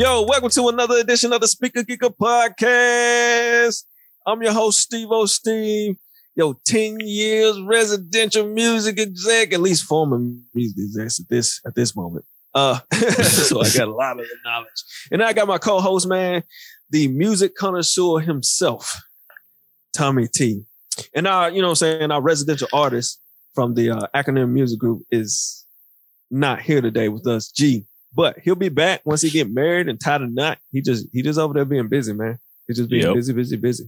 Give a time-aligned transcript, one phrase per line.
[0.00, 3.84] Yo, welcome to another edition of the Speaker Geeker Podcast.
[4.24, 5.26] I'm your host, Steve O.
[5.26, 5.96] Steve.
[6.34, 10.18] Yo, 10 years residential music exec, at least former
[10.54, 12.24] music exec at this at this moment.
[12.54, 14.84] Uh so I got a lot of the knowledge.
[15.12, 16.44] And I got my co-host, man,
[16.88, 19.02] the music connoisseur himself,
[19.92, 20.64] Tommy T.
[21.14, 23.20] And our, you know I'm saying, our residential artist
[23.54, 25.66] from the uh, acronym music group is
[26.30, 27.84] not here today with us, G.
[28.14, 30.58] But he'll be back once he get married and tied a knot.
[30.72, 32.38] He just he just over there being busy, man.
[32.66, 33.14] He's just being Yep.
[33.14, 33.84] busy, busy, busy.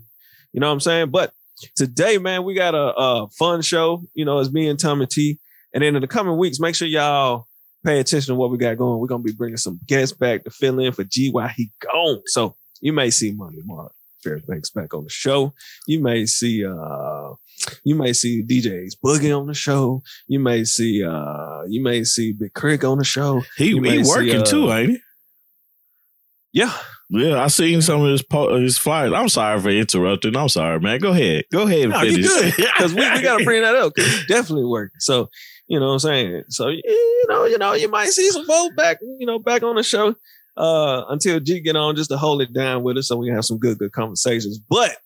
[0.53, 1.11] You know what I'm saying?
[1.11, 1.33] But
[1.77, 4.05] today, man, we got a, a fun show.
[4.15, 5.39] You know, it's me and Tommy T.
[5.75, 7.47] And then in the coming weeks, make sure y'all
[7.85, 9.01] pay attention to what we got going.
[9.01, 12.23] We're gonna be bringing some guests back to fill in for G while he gone.
[12.27, 13.93] So you may see Money Mark
[14.23, 15.53] Fairbanks back on the show.
[15.89, 17.31] You may see uh
[17.85, 20.03] you may see DJ Ace Boogie on the show.
[20.27, 23.43] You may see uh you may see Big Crick on the show.
[23.57, 24.99] He You he may see, working uh, too, ain't he?
[26.53, 26.73] Yeah.
[27.15, 29.13] Yeah, I seen some of his po- his flyers.
[29.13, 30.35] I'm sorry for interrupting.
[30.35, 30.99] I'm sorry, man.
[30.99, 31.45] Go ahead.
[31.53, 32.27] Go ahead and No, finish.
[32.27, 32.55] good.
[32.57, 34.99] Because we, we gotta bring that up because definitely working.
[34.99, 35.29] So,
[35.69, 36.45] you know what I'm saying?
[36.49, 39.77] So you know, you know, you might see some folks back, you know, back on
[39.77, 40.15] the show
[40.57, 43.35] uh until G get on just to hold it down with us so we can
[43.35, 44.59] have some good, good conversations.
[44.59, 44.97] But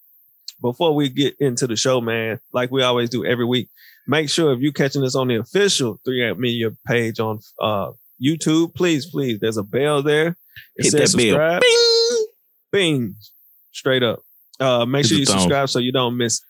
[0.61, 3.69] before we get into the show, man, like we always do every week,
[4.07, 7.93] make sure if you're catching us on the official 3 App Media page on uh
[8.23, 10.37] YouTube, please, please, there's a bell there.
[10.77, 11.27] It Hit says that bell.
[11.27, 11.61] subscribe.
[11.63, 12.27] Bing!
[12.73, 13.15] Bing.
[13.73, 14.23] Straight up.
[14.59, 16.41] Uh make Hit sure you subscribe so you don't miss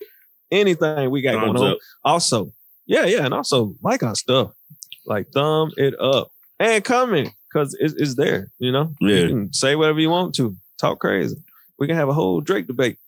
[0.52, 1.72] anything we got Thumbs going on.
[1.72, 1.78] up.
[2.04, 2.52] Also,
[2.86, 4.52] yeah, yeah, and also like our stuff.
[5.04, 8.94] Like thumb it up and comment because it's, it's there, you know?
[9.00, 9.16] Yeah.
[9.18, 10.56] You can say whatever you want to.
[10.78, 11.36] Talk crazy.
[11.78, 12.98] We can have a whole Drake debate.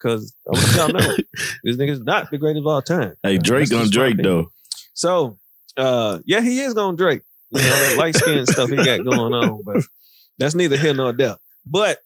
[0.00, 1.16] Cause I want y'all know
[1.64, 3.14] this nigga's not the greatest of all time.
[3.22, 4.50] Hey, Drake That's on Drake though.
[4.94, 5.38] So,
[5.76, 7.22] uh, yeah, he is going Drake.
[7.50, 9.84] You know, that light skin stuff he got going on, but
[10.38, 11.36] that's neither here nor there.
[11.64, 11.98] But,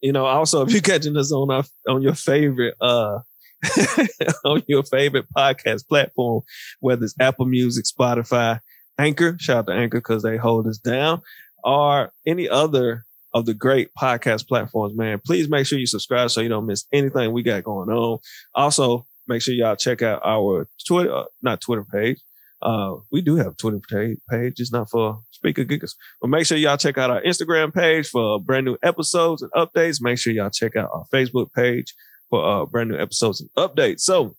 [0.00, 3.20] you know, also if you're catching us on our, on your favorite, uh,
[4.44, 6.42] on your favorite podcast platform,
[6.80, 8.60] whether it's Apple Music, Spotify,
[8.98, 11.22] Anchor, shout out to Anchor because they hold us down,
[11.64, 13.05] or any other
[13.36, 16.86] of the great podcast platforms, man, please make sure you subscribe so you don't miss
[16.90, 18.18] anything we got going on.
[18.54, 22.18] Also, make sure y'all check out our Twitter, uh, not Twitter page.
[22.62, 25.92] Uh, we do have a Twitter page, page, it's not for speaker geekers,
[26.22, 29.98] but make sure y'all check out our Instagram page for brand new episodes and updates.
[30.00, 31.94] Make sure y'all check out our Facebook page
[32.30, 34.00] for uh, brand new episodes and updates.
[34.00, 34.34] So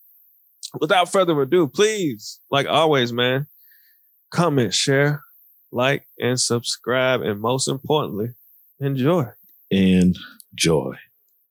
[0.81, 3.46] without further ado, please, like always, man,
[4.31, 5.22] comment, share,
[5.72, 7.22] like, and subscribe.
[7.22, 8.30] And most importantly,
[8.80, 9.26] enjoy.
[9.72, 10.18] And
[10.56, 10.96] joy.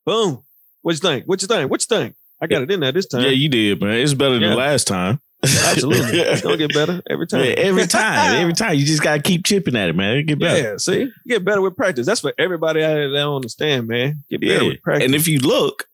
[0.04, 0.42] Boom.
[0.82, 1.26] What you think?
[1.26, 1.70] What you think?
[1.70, 2.14] What you think?
[2.40, 3.22] I got it in there this time.
[3.22, 3.98] Yeah, you did, man.
[3.98, 4.48] It's better Yeah.
[4.50, 5.20] than last time.
[5.42, 6.20] Absolutely.
[6.20, 7.44] It's gonna get better every time.
[7.44, 8.36] Yeah, every time.
[8.40, 8.74] Every time.
[8.76, 10.16] You just gotta keep chipping at it, man.
[10.18, 10.70] It get better.
[10.72, 12.06] Yeah, see, you get better with practice.
[12.06, 14.22] That's for everybody out there that don't understand, man.
[14.30, 14.68] Get better Yeah.
[14.68, 15.04] with practice.
[15.06, 15.84] And if you look,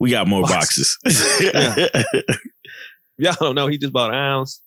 [0.00, 0.98] we got more Boxes.
[1.04, 2.04] boxes.
[3.18, 4.60] y'all don't know, he just bought an ounce,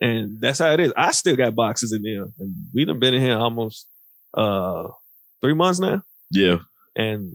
[0.00, 0.92] and that's how it is.
[0.96, 3.86] I still got boxes in there, and we done been in here almost
[4.36, 4.88] uh
[5.40, 6.58] three months now, yeah.
[6.94, 7.34] and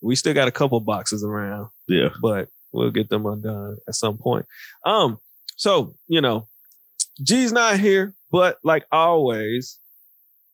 [0.00, 2.10] we still got a couple boxes around, Yeah.
[2.20, 4.46] but we'll get them undone at some point.
[4.84, 5.18] Um,
[5.56, 6.46] so you know,
[7.22, 9.78] G's not here, but like always,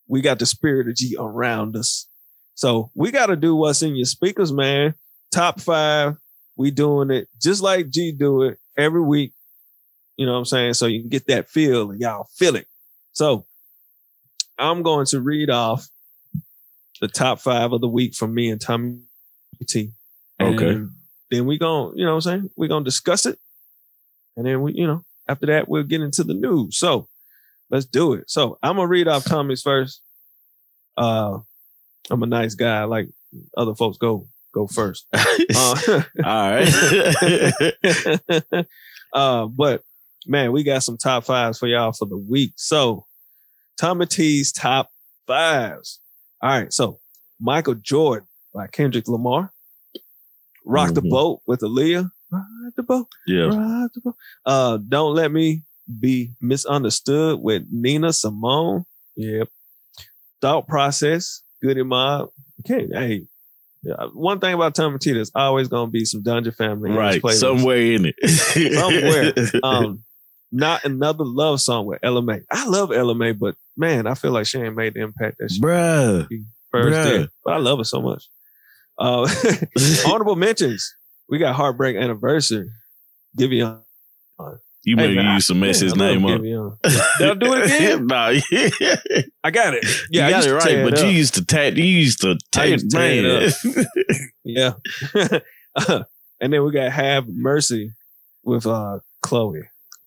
[0.08, 2.06] we got the spirit of G around us.
[2.54, 4.94] So we got to do what's in your speakers, man.
[5.32, 6.16] Top five.
[6.56, 9.32] We doing it just like G do it every week.
[10.16, 10.74] You know what I'm saying?
[10.74, 12.68] So you can get that feel and y'all feel it.
[13.12, 13.44] So
[14.58, 15.88] I'm going to read off
[17.00, 19.00] the top five of the week from me and Tommy
[19.66, 19.90] T.
[20.38, 20.80] And Okay.
[21.30, 22.50] Then we going, you know what I'm saying?
[22.56, 23.38] We're going to discuss it.
[24.36, 26.76] And then we, you know, after that, we'll get into the news.
[26.76, 27.08] So
[27.70, 28.30] let's do it.
[28.30, 30.00] So I'm going to read off Tommy's first.
[30.96, 31.38] Uh,
[32.10, 32.80] I'm a nice guy.
[32.80, 33.08] I Like
[33.56, 35.06] other folks go, go first.
[35.56, 37.66] Uh, All right.
[39.12, 39.82] uh, but
[40.26, 42.52] man, we got some top fives for y'all for the week.
[42.56, 43.06] So
[43.78, 44.90] Tommy T's top
[45.26, 45.98] fives.
[46.42, 46.72] All right.
[46.72, 46.98] So
[47.40, 49.50] Michael Jordan by Kendrick Lamar.
[50.64, 51.10] Rock the Mhm.
[51.10, 52.10] boat with Aaliyah.
[52.30, 52.44] Rock
[52.76, 53.06] the boat.
[53.26, 53.44] yeah.
[53.46, 54.16] Rock the boat.
[54.46, 55.62] Uh, don't let me
[56.00, 58.86] be misunderstood with Nina Simone.
[59.16, 59.48] Yep.
[60.40, 61.42] Thought process.
[61.62, 62.30] Goodie Mob.
[62.60, 62.86] Okay.
[62.90, 63.26] Hey.
[63.82, 66.90] Yeah, one thing about Tommy T, there's always going to be some Dungeon Family.
[66.90, 67.20] Right.
[67.32, 68.14] Somewhere in it.
[68.74, 69.34] Somewhere.
[69.62, 70.02] um,
[70.54, 72.40] not another love song with Ella Mai.
[72.50, 75.50] I love Ella Mai, but man, I feel like she ain't made the impact that
[75.50, 76.28] she Bruh.
[76.70, 77.04] first bruh.
[77.18, 77.30] did.
[77.44, 78.24] But I love her so much.
[78.98, 79.28] Uh,
[80.06, 80.94] honorable mentions.
[81.28, 82.70] We got Heartbreak Anniversary.
[83.36, 83.80] Giveon.
[84.38, 84.52] Uh,
[84.84, 86.40] You Hey, maybe man, I- used to mess his name up.
[86.40, 86.78] Giveon.
[87.18, 88.06] Did I do it again?
[88.12, 88.68] nah, yeah.
[89.42, 89.82] I got it.
[89.84, 89.90] you
[90.20, 91.76] Yeah, I got used it right, tear it but you used to tat.
[91.76, 93.52] You used to tat, used to tear man.
[93.52, 94.72] it Yeah.
[96.40, 97.92] and then we got Have Mercy
[98.44, 99.62] with uh Chloe.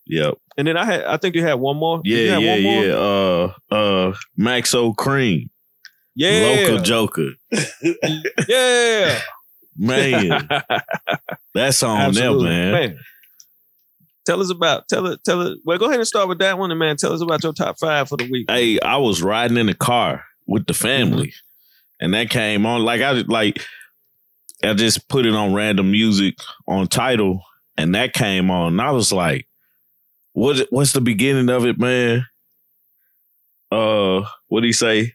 [0.10, 0.36] Yep.
[0.58, 2.02] And then I had I think you had one more.
[2.04, 2.84] Yeah, yeah, one more?
[2.86, 2.94] yeah.
[2.94, 5.50] Uh, uh, Maxo Kream,
[6.16, 6.56] Yeah.
[6.66, 7.32] local Joker,
[8.48, 9.20] Yeah.
[9.78, 10.48] man.
[11.54, 12.50] that song there, Absolutely.
[12.50, 13.00] man.
[14.26, 15.60] Tell us about tell it tell it.
[15.64, 17.80] Well, go ahead and start with that one, and man, tell us about your top
[17.80, 18.50] five for the week.
[18.52, 21.34] Hey, I was riding in the car with the family,
[22.02, 22.84] and that came on.
[22.84, 23.62] Like I like,
[24.64, 26.36] I just put it on random music
[26.68, 27.42] on Tidal,
[27.78, 28.74] and that came on.
[28.74, 29.47] And I was like,
[30.38, 30.68] "What?
[30.70, 32.28] What's the beginning of it, man?"
[33.72, 35.14] Uh, what do he say?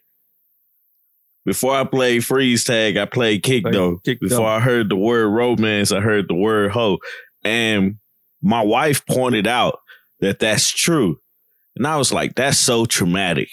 [1.45, 3.97] Before I played freeze tag, I played kick Played though.
[4.05, 4.47] kick Before.
[4.47, 6.99] I heard the word romance, I heard the word hoe,
[7.45, 7.97] and
[8.43, 9.79] my wife pointed out
[10.21, 11.19] that that's true,
[11.77, 13.49] and I was like, "That's so traumatic."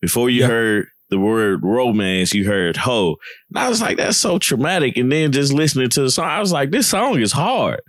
[0.00, 0.48] Before you Yeah.
[0.48, 3.16] heard the word romance, you heard hoe,
[3.50, 6.40] and I was like, "That's so traumatic." And then just listening to the song, I
[6.40, 7.80] was like, "This song is hard."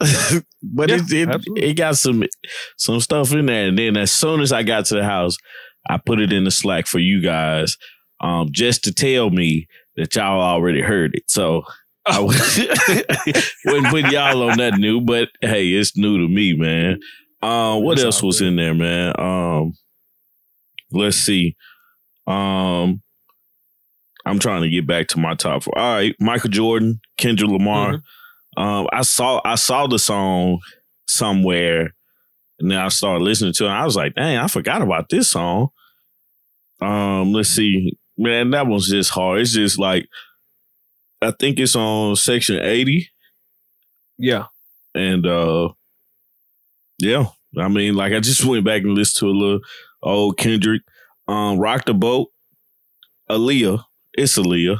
[0.62, 2.24] but Yeah, it, it it got some
[2.76, 5.36] some stuff in there, and then as soon as I got to the house,
[5.88, 7.76] I put it in the Slack for you guys,
[8.20, 9.66] um, just to tell me
[9.96, 11.24] that y'all already heard it.
[11.28, 11.62] So
[12.06, 12.26] I Oh.
[13.64, 16.98] wouldn't put y'all on that new, but hey, it's new to me, man.
[17.42, 18.48] Um, what That's else was good.
[18.48, 19.12] in there, man?
[19.18, 19.72] Um,
[20.92, 21.56] let's see.
[22.26, 23.02] Um,
[24.24, 25.78] I'm trying to get back to my top four.
[25.78, 27.94] All right, Michael Jordan, Kendrick Lamar.
[27.94, 28.02] Mhm.
[28.56, 30.60] Um, I saw I saw the song
[31.06, 31.94] somewhere,
[32.58, 33.68] and then I started listening to it.
[33.68, 35.68] And I was like, dang, I forgot about this song.
[36.80, 39.40] Um, let's see, man, that one's just hard.
[39.40, 40.08] It's just like
[41.22, 43.08] I think it's on section 80.
[44.18, 44.44] Yeah.
[44.94, 45.70] And uh
[46.98, 47.26] yeah,
[47.58, 49.60] I mean, like I just went back and listened to a little
[50.02, 50.82] old Kendrick.
[51.28, 52.28] Um, Rock the Boat,
[53.28, 53.82] Aaliyah.
[54.14, 54.78] It's Aaliyah.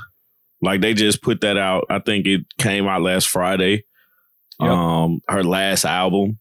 [0.66, 1.86] Like they just put that out.
[1.88, 3.84] I think it came out last Friday.
[4.60, 4.70] Yep.
[4.70, 6.38] Um, her last album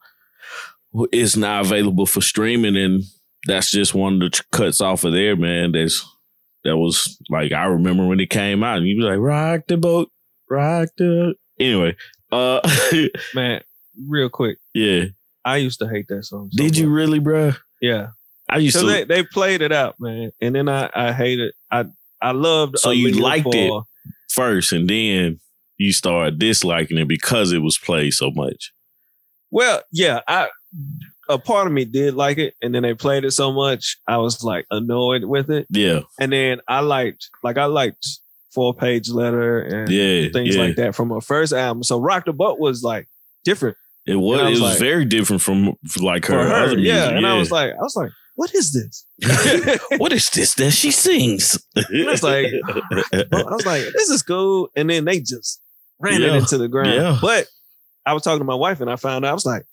[1.11, 3.03] is now available for streaming, and
[3.45, 5.71] that's just one of the cuts off of there, man.
[5.73, 6.05] That's
[6.63, 9.77] that was like I remember when it came out, and you was like, "Rock the
[9.77, 10.09] boat,
[10.49, 11.95] rock the." Anyway,
[12.31, 12.59] uh,
[13.35, 13.61] Man,
[14.07, 14.57] real quick.
[14.73, 15.05] yeah.
[15.45, 16.49] I used to hate that song.
[16.51, 17.55] so Did you really, bruh?
[17.79, 18.07] Yeah.
[18.49, 18.87] I used So to.
[18.87, 20.31] they, they played it out, man.
[20.41, 21.85] And then I, I hated I
[22.19, 23.71] I loved So you liked it?
[24.29, 25.39] First, and then
[25.77, 28.71] you start disliking it because it was played so much.
[29.51, 30.49] Well, yeah, I
[31.29, 34.17] a part of me did like it, and then they played it so much, I
[34.17, 35.65] was like annoyed with it.
[35.69, 38.05] Yeah, And then I liked like I liked
[38.53, 40.61] Four Page Letter and yeah, things yeah.
[40.61, 41.83] like that from her first album.
[41.83, 43.07] So Rock the Boat was like
[43.43, 43.75] different
[44.05, 44.39] It was.
[44.39, 46.53] I It was was like- very different from like her, her.
[46.53, 46.93] other music.
[46.93, 47.09] yeah.
[47.09, 49.05] And I was like, I was like, what is this?
[49.97, 52.47] "What is this that she sings?" I was like,
[53.13, 54.69] I was like, this is cool.
[54.75, 55.61] And then they just
[55.99, 56.95] ran it into the ground.
[56.95, 57.17] Yeah.
[57.21, 57.47] But
[58.05, 59.65] I was talking to my wife and I found out, I was like,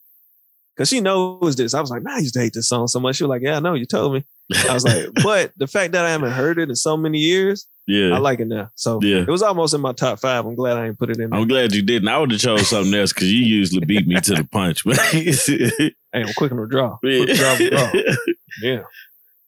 [0.74, 1.74] because she knows this.
[1.74, 3.16] I was like, man, I used to hate this song so much.
[3.16, 4.24] She was like, yeah, I know, you told me.
[4.68, 7.66] I was like, but the fact that I haven't heard it in so many years,
[7.86, 8.70] "Yeah, I like it now.
[8.74, 9.18] So Yeah.
[9.22, 10.44] it was almost in my top five.
[10.46, 11.38] I'm glad I didn't put it in there.
[11.40, 12.08] I'm glad you didn't.
[12.08, 14.96] I would have chose something else because you usually beat me to the punch, man.
[16.14, 16.96] Hey, I'm quick on the draw.
[16.98, 17.92] Quick draw, draw.
[18.62, 18.82] Yeah.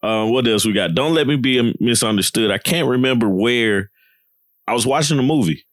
[0.03, 0.95] Uh, what else we got?
[0.95, 2.51] Don't let me be misunderstood.
[2.51, 3.91] I can't remember where
[4.67, 5.65] I was watching the movie.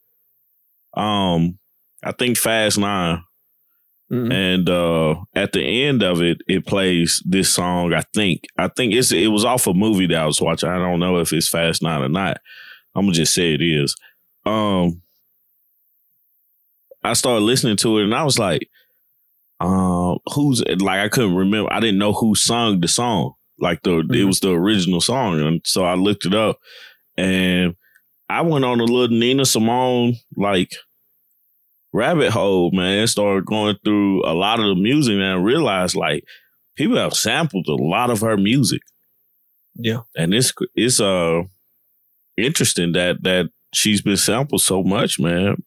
[0.93, 1.57] Um,
[2.03, 3.23] I think Fast Nine,
[4.11, 4.33] Mhm.
[4.33, 7.93] and uh, at the end of it, it plays this song.
[7.93, 8.43] I think.
[8.57, 10.69] I think it's it was off a movie that I was watching.
[10.69, 12.37] I don't know if it's Fast Nine or not.
[12.93, 13.95] I'm gonna just say it is.
[14.45, 15.01] Um,
[17.03, 18.69] I started listening to it, and I was like,
[19.59, 21.71] um, who's like I couldn't remember.
[21.71, 23.33] I didn't know who sung the song.
[23.59, 24.27] Like the it Mhm.
[24.27, 26.59] was the original song, and so I looked it up,
[27.17, 27.75] and
[28.29, 30.73] I went on a little Nina Simone like
[31.93, 33.07] rabbit hole, man.
[33.07, 36.23] Started going through a lot of the music, and realized like
[36.75, 38.81] people have sampled a lot of her music,
[39.75, 40.01] Yeah.
[40.15, 41.43] and it's it's uh
[42.37, 45.57] interesting that that she's been sampled so much, man.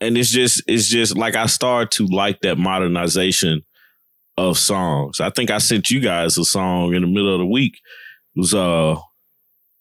[0.00, 3.62] And it's just it's just like I started to like that modernization
[4.36, 5.18] of songs.
[5.20, 7.80] I think I sent you guys a song in the middle of the week.
[8.36, 8.96] It was uh,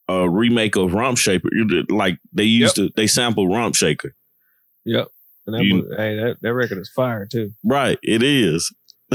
[0.07, 1.49] a remake of Rump Shaker.
[1.89, 4.15] Like they used to they sampled Rump Shaker.
[4.85, 5.09] Yep.
[5.47, 7.51] And that, You- hey, that, that record is fire too.
[7.63, 8.71] Right, it is.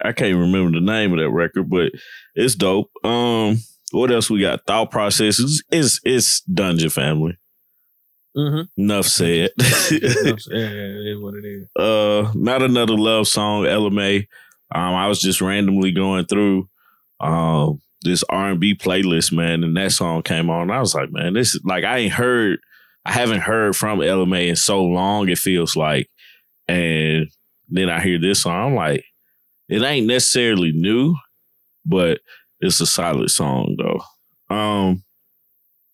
[0.00, 1.90] I can't remember the name of that record, but
[2.34, 2.90] it's dope.
[3.04, 3.58] Um,
[3.90, 4.64] what else we got?
[4.64, 5.62] Thought processes.
[5.72, 7.36] It's it's Dungeon Family.
[8.36, 8.80] Mm-hmm.
[8.82, 9.50] Enough said.
[9.58, 9.98] yeah, yeah,
[10.50, 11.68] it is what it is.
[11.76, 14.28] uh, not another love song, Ella Mai.
[14.72, 16.68] Um, I was just randomly going through
[17.20, 20.70] um this R and B playlist, man, and that song came on.
[20.70, 22.60] I was like, man, this is like I ain't heard,
[23.08, 25.30] I haven't heard from Ella Mai in so long.
[25.30, 26.10] It feels like,
[26.68, 27.26] and
[27.70, 28.52] then I hear this song.
[28.54, 29.02] I'm like,
[29.66, 31.16] it ain't necessarily new,
[31.86, 32.20] but
[32.60, 34.54] it's a solid song though.
[34.54, 35.02] Um,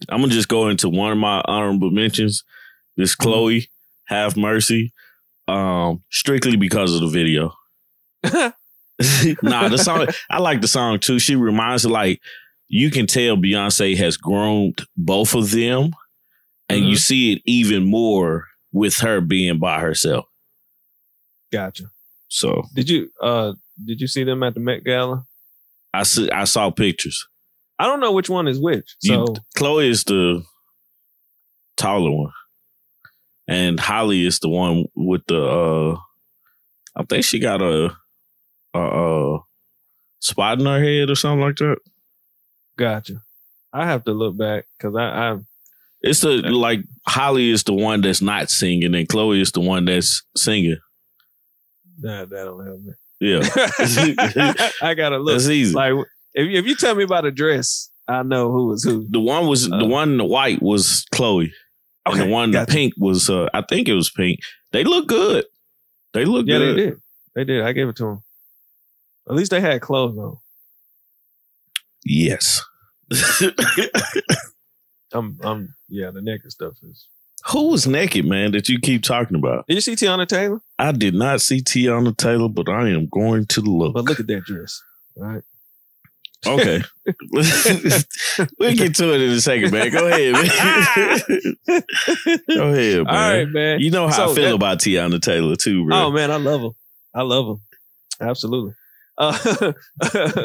[0.08, 2.42] I'm gonna just go into one of my honorable mentions.
[2.96, 3.70] This Chloe,
[4.06, 4.92] Have Mercy,
[5.46, 7.54] um, strictly because of the video.
[9.40, 11.20] nah, the song I like the song too.
[11.20, 12.20] She reminds like
[12.68, 15.92] you can tell Beyonce has groomed both of them,
[16.68, 17.00] and you Mhm.
[17.00, 20.26] see it even more with her being by herself.
[21.52, 21.84] Gotcha.
[22.28, 23.52] So Did you uh
[23.84, 25.24] did you see them at the Met Gala?
[25.92, 27.26] I see, I saw pictures.
[27.78, 28.96] I don't know which one is which.
[29.02, 30.44] You- So Chloe is the
[31.76, 32.32] taller one,
[33.48, 35.40] and Holly is the one with the.
[35.44, 35.96] uh
[36.96, 37.96] I think she got a,
[38.72, 39.38] a, a
[40.20, 41.78] spot in her head or something like that.
[42.76, 43.20] gotcha.
[43.72, 45.02] I have to look back because I,
[45.32, 45.38] I
[46.06, 49.84] It's the like Holly is the one that's not singing, and Chloe is the one
[49.86, 50.76] that's singing.
[52.00, 52.92] that that don't help me.
[53.20, 53.40] Yeah,
[54.82, 55.34] I gotta look.
[55.34, 55.74] that's easy.
[55.74, 55.92] Like
[56.34, 59.06] if you, if you tell me about a dress, I know who was who.
[59.10, 61.52] the one was Uh, the one in the white was Chloe,
[62.06, 64.40] and the Okay, one in the pink was uh I think it was pink.
[64.72, 65.46] They look good.
[66.12, 66.76] They look Yeah, good.
[66.76, 67.00] they did.
[67.34, 67.62] They did.
[67.64, 68.22] I gave it to them.
[69.28, 70.36] At least they had clothes on.
[72.04, 72.62] Yes.
[75.12, 77.06] I'm, I'm, yeah, the naked stuff is.
[77.52, 79.66] Who was naked, man, that you keep talking about?
[79.66, 80.60] Did you see Teyana Taylor?
[80.78, 83.92] I did not see Teyana Taylor, but I am going to look.
[83.94, 84.82] But look at that dress.
[85.16, 85.42] right?
[86.46, 86.82] Okay.
[88.58, 89.90] we'll get to it in a second, man.
[89.90, 90.46] Go ahead, man.
[92.48, 93.06] Go ahead, man.
[93.06, 93.80] All right, man.
[93.80, 95.96] You know how I feel that- about Teyana Taylor, too, bro.
[95.96, 96.68] Oh man, I love her.
[97.14, 97.58] I love
[98.20, 98.26] her.
[98.28, 98.74] Absolutely.
[99.16, 99.72] Uh,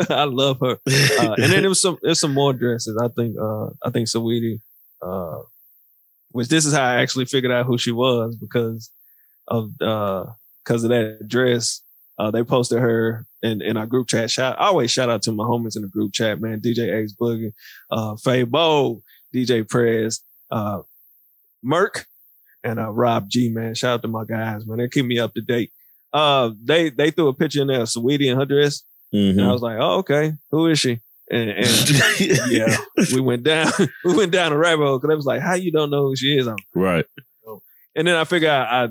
[0.09, 0.77] I love her.
[1.19, 2.95] Uh, and then there was some there's some more dresses.
[3.01, 4.59] I think uh I think Saweetie,
[5.01, 5.39] uh
[6.31, 8.91] which this is how I actually figured out who she was because
[9.47, 10.25] of uh
[10.63, 11.81] because of that dress.
[12.17, 14.29] Uh they posted her in, in our group chat.
[14.29, 16.59] Shout I always shout out to my homies in the group chat, man.
[16.59, 17.53] DJ Ace Boogie,
[17.91, 19.01] uh Faye Bo,
[19.33, 20.81] DJ Prez, uh
[21.63, 22.05] Merk,
[22.63, 23.73] and uh Rob G, man.
[23.75, 24.77] Shout out to my guys, man.
[24.77, 25.71] They keep me up to date.
[26.13, 28.83] Uh they they threw a picture in there of Sweetie in her dress.
[29.11, 29.51] And I Mhm.
[29.53, 30.99] was like, oh, okay, who is she?
[31.31, 31.89] And, and
[32.51, 32.77] yeah,
[33.13, 33.71] we went down,
[34.03, 36.15] we went down a rabbit hole because I was like, how you don't know who
[36.15, 36.47] she is?
[36.47, 37.05] I'm- right.
[37.95, 38.89] And then I figured I,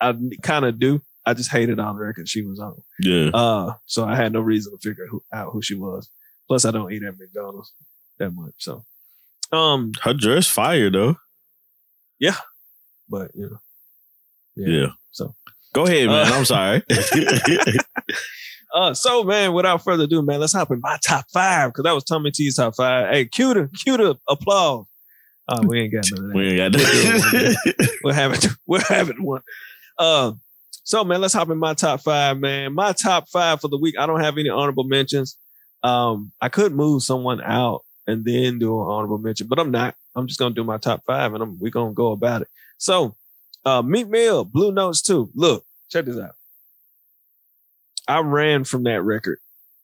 [0.00, 1.00] I, I kind of do.
[1.26, 2.80] I just hated on the record she was on.
[2.98, 3.30] Yeah.
[3.34, 6.08] Uh, so I had no reason to figure who, out who she was.
[6.48, 7.72] Plus, I don't eat at McDonald's
[8.18, 8.54] that much.
[8.58, 8.84] So,
[9.52, 11.16] um, Her dress fire, though.
[12.18, 12.36] Yeah,
[13.08, 13.58] but you know,
[14.56, 14.92] Yeah.
[15.10, 15.34] So,
[15.72, 16.32] Go ahead, man.
[16.32, 16.82] Uh, I'm sorry.
[18.72, 21.92] uh, so man, without further ado, man, let's hop in my top five because that
[21.92, 23.10] was Tommy T's top five.
[23.12, 24.86] Hey, cue the applause.
[25.48, 26.36] Uh, we ain't got none of that.
[26.36, 27.96] we ain't got that.
[28.04, 29.42] we're having we're having one.
[29.98, 30.32] Uh,
[30.84, 32.72] so man, let's hop in my top five, man.
[32.72, 33.96] My top five for the week.
[33.98, 35.36] I don't have any honorable mentions.
[35.82, 39.94] Um, I could move someone out and then do an honorable mention, but I'm not.
[40.14, 42.48] I'm just gonna do my top five, and I'm, we're gonna go about it.
[42.78, 43.16] So,
[43.64, 45.30] uh, Meek Mill, Blue Notes too.
[45.34, 46.34] Look, check this out.
[48.08, 49.38] I ran from that record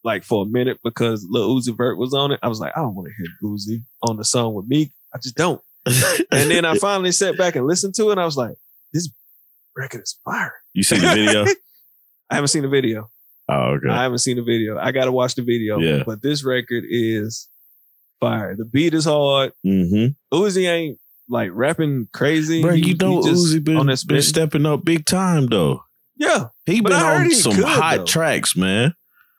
[0.04, 2.40] like for a minute because Lil Uzi Vert was on it.
[2.42, 4.90] I was like, I don't want to hear Uzi on the song with me.
[5.14, 5.60] I just don't.
[5.86, 8.12] And then I finally sat back and listened to it.
[8.12, 8.54] And I was like,
[8.92, 9.08] this
[9.76, 10.54] record is fire.
[10.74, 11.44] you see the video?
[12.30, 13.10] I haven't seen the video.
[13.48, 13.88] Oh, okay.
[13.88, 14.78] I haven't seen the video.
[14.78, 15.78] I got to watch the video.
[15.78, 16.02] Yeah.
[16.04, 17.48] But this record is
[18.20, 18.54] fire.
[18.54, 19.52] The beat is hard.
[19.64, 20.08] mm-hmm.
[20.36, 20.98] Uzi ain't
[21.28, 22.60] like rapping crazy.
[22.62, 25.82] Bro, He- you know Uzi been, been stepping up big time, though.
[26.18, 26.48] Yeah.
[26.66, 28.04] He been on some could, hot though.
[28.04, 28.94] tracks, man.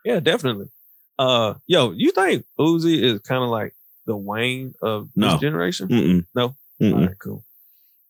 [0.05, 0.69] Yeah, definitely.
[1.17, 3.73] Uh, yo, you think Uzi is kind of like
[4.05, 5.31] the Wayne of No.
[5.31, 5.89] this generation?
[5.89, 6.25] Mm-mm.
[6.33, 6.55] No?
[6.81, 6.93] Mm-mm.
[6.93, 7.43] All right, cool.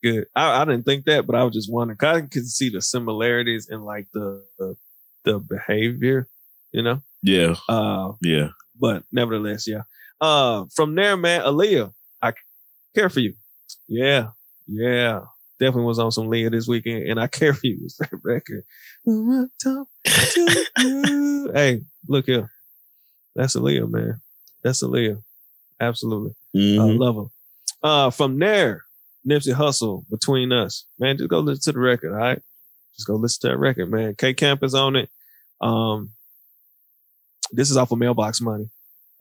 [0.03, 0.27] Good.
[0.35, 1.97] I, I didn't think that, but I was just wondering.
[1.97, 4.75] 'cause I could see the similarities in like the, the
[5.25, 6.27] the behavior,
[6.71, 7.01] you know.
[7.21, 8.49] Yeah, Uh, yeah.
[8.79, 9.81] but nevertheless, yeah.
[10.21, 12.31] Uh, from there, man, Aaliyah, I
[12.95, 13.33] care for you.
[13.89, 14.29] Yeah,
[14.67, 15.21] yeah.
[15.59, 17.79] Definitely was on some Leah this weekend, and I care for you.
[17.83, 18.63] It's that record.
[19.61, 21.51] Talk to you.
[21.53, 22.49] hey, look here.
[23.35, 24.21] That's Aaliyah, man.
[24.63, 25.21] That's Aaliyah.
[25.79, 26.31] Absolutely.
[26.55, 26.99] I Mhm.
[26.99, 27.29] love her.
[27.81, 28.83] Uh, from there,
[29.27, 30.85] Nipsey Hussle, Between Us.
[30.97, 32.41] Man, just go listen to the record, all right?
[32.95, 34.15] Just go listen to that record, man.
[34.15, 35.09] K Camp is on it.
[35.61, 36.11] Um,
[37.51, 38.69] this is off of Mailbox Money.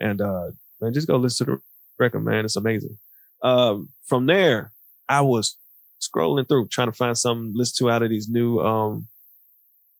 [0.01, 1.61] And, uh, man, just go listen to the
[1.99, 2.45] record, man.
[2.45, 2.99] It's amazing.
[3.43, 4.73] Um, from there,
[5.09, 5.57] I was
[6.01, 9.07] scrolling through, trying to find something to listen to out of these new um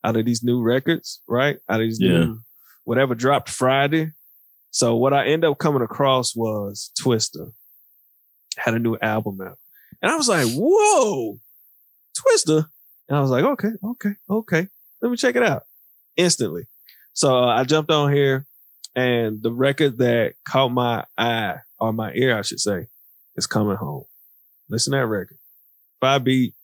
[0.05, 1.59] out of these new records, right?
[1.69, 2.11] Out of these Yeah.
[2.25, 2.41] new
[2.85, 4.13] whatever dropped Friday.
[4.71, 7.53] So what I end up coming across was Twista
[8.57, 9.59] had a new album out.
[10.03, 11.39] And I was like, whoa,
[12.17, 12.67] Twista.
[13.09, 14.69] And I was like, okay, okay, okay.
[15.03, 15.63] Let me check it out
[16.17, 16.65] instantly.
[17.15, 18.47] So uh, I jumped on here
[18.95, 22.87] and the record that caught my eye or my ear, I should say,
[23.37, 24.05] is coming home.
[24.69, 25.39] Listen to that record.
[26.01, 26.55] Five beat,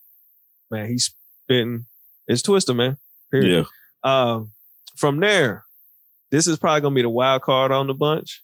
[0.71, 1.13] man, he's
[1.45, 1.87] spitting.
[2.27, 2.97] It's Twista, man.
[3.31, 3.67] Period.
[4.05, 4.33] Yeah.
[4.33, 4.51] Um,
[4.97, 5.65] from there,
[6.31, 8.43] this is probably gonna be the wild card on the bunch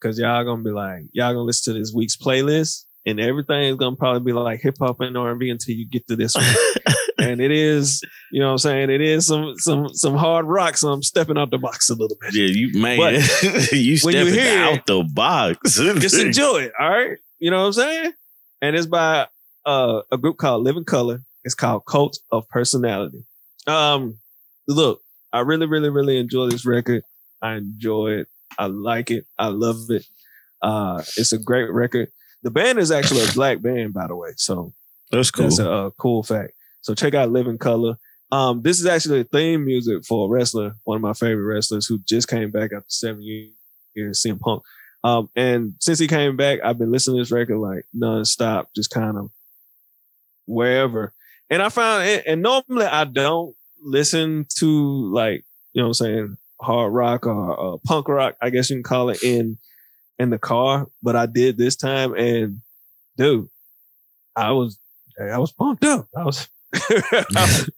[0.00, 3.76] because y'all gonna be like, y'all gonna listen to this week's playlist, and everything is
[3.76, 6.34] gonna probably be like hip hop and R and B until you get to this
[6.34, 6.44] one.
[7.18, 10.76] and it is, you know, what I'm saying it is some some some hard rock.
[10.76, 12.34] So I'm stepping out the box a little bit.
[12.34, 13.14] Yeah, you man, But
[13.72, 15.76] you you stepping hear out it, the box.
[15.76, 17.18] Just enjoy it, all right?
[17.38, 18.12] You know what I'm saying?
[18.62, 19.26] And it's by
[19.66, 21.20] uh, a group called Living Colour.
[21.44, 23.24] It's called Cult of Personality.
[23.66, 24.16] Um,
[24.66, 25.00] look,
[25.32, 27.02] I really, really, really enjoy this record.
[27.42, 28.28] I enjoy it.
[28.58, 29.26] I like it.
[29.38, 30.06] I love it.
[30.62, 32.10] Uh, it's a great record.
[32.42, 34.30] The band is actually a black band, by the way.
[34.36, 34.72] So
[35.10, 35.44] That's cool.
[35.44, 36.52] that's a, uh cool fact.
[36.80, 37.96] So check out Living Colour.
[38.32, 41.86] Um, this is actually the theme music for a wrestler, one of my favorite wrestlers
[41.86, 43.52] who just came back after seven years,
[44.22, 44.62] CM Punk.
[45.04, 48.90] Um, and since he came back, I've been listening to this record like nonstop, just
[48.90, 49.30] kind of
[50.46, 51.12] wherever.
[51.50, 56.06] And I found it, and normally I don't listen to like, you know what I'm
[56.06, 59.58] saying, hard rock or uh, punk rock, I guess you can call it in,
[60.18, 62.60] in the car, but I did this time and
[63.16, 63.48] dude,
[64.34, 64.78] I was,
[65.20, 66.08] I was pumped up.
[66.16, 67.70] I was, I was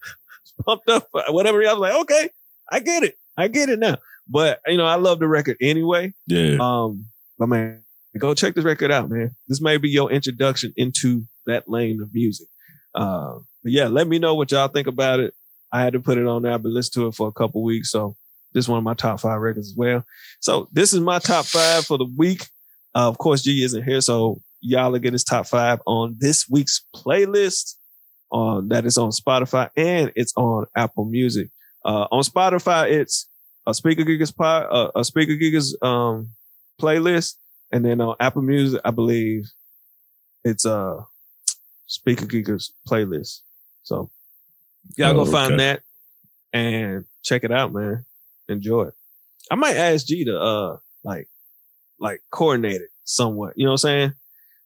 [0.65, 1.07] pumped up.
[1.29, 1.61] Whatever.
[1.63, 2.29] I was like, okay,
[2.69, 3.17] I get it.
[3.37, 3.97] I get it now.
[4.27, 6.13] But you know, I love the record anyway.
[6.27, 6.57] yeah.
[6.59, 7.05] Um,
[7.37, 7.81] but man,
[8.17, 9.35] go check this record out, man.
[9.47, 12.47] This may be your introduction into that lane of music.
[12.95, 15.33] Uh, but yeah, let me know what y'all think about it.
[15.71, 16.53] I had to put it on there.
[16.53, 18.15] I've been listening to it for a couple weeks, so
[18.53, 20.03] this is one of my top five records as well.
[20.39, 22.47] So this is my top five for the week.
[22.95, 26.49] Uh, of course, G isn't here, so y'all will get his top five on this
[26.49, 27.75] week's playlist.
[28.31, 31.49] On that is on Spotify and it's on Apple Music.
[31.83, 33.27] Uh, on Spotify, it's
[33.65, 36.29] a Speaker Gigas pod, uh, a Speaker Gigas um
[36.79, 37.35] playlist,
[37.71, 39.49] and then on Apple Music, I believe
[40.43, 41.07] it's a
[41.89, 43.41] Speaker Gigas playlist.
[43.83, 44.09] So
[44.95, 45.57] y'all Oh, go find okay.
[45.63, 45.81] that
[46.53, 48.05] and check it out, man.
[48.47, 48.93] Enjoy it.
[49.51, 51.27] I might ask G to uh like
[51.99, 53.53] like coordinate it somewhat.
[53.57, 54.13] You know what I'm saying?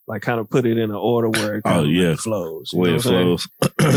[0.05, 2.15] Like kind of put it in an order where it kind Oh, of yeah.
[2.15, 2.71] flows.
[2.73, 3.47] you Way know it flows.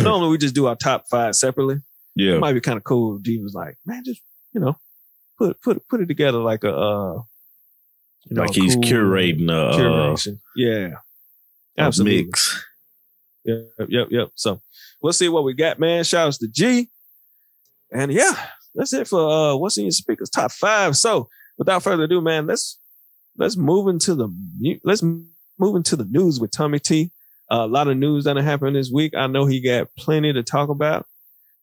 [0.05, 1.81] Normally we just do our top five separately.
[2.15, 2.35] yeah.
[2.37, 4.21] It might be kind of cool if G was like, man, just
[4.53, 4.79] you know,
[5.37, 7.23] put put put it together like a uh
[8.29, 10.39] you know, like he's cool curating a, uh, curation.
[10.57, 10.91] Yeah.
[11.77, 12.65] a mix.
[13.47, 14.29] Yep, yep, yep.
[14.35, 14.61] So
[15.01, 16.05] we'll see what we got, man.
[16.05, 16.89] Shouts to G.
[17.93, 18.35] And yeah,
[18.75, 20.97] that's it for uh what's in your speakers top five.
[20.97, 21.29] So
[21.59, 22.79] without further ado, man, let's
[23.39, 24.29] let's move into the
[24.85, 27.11] let's move into the news with Tommy T.
[27.51, 29.15] Uh, a lot of news that happened this week.
[29.17, 31.07] I know he got plenty to talk about.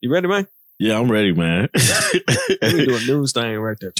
[0.01, 0.47] You ready, man?
[0.79, 1.69] Yeah, I'm ready, man.
[1.73, 3.91] Me do a news thing right there.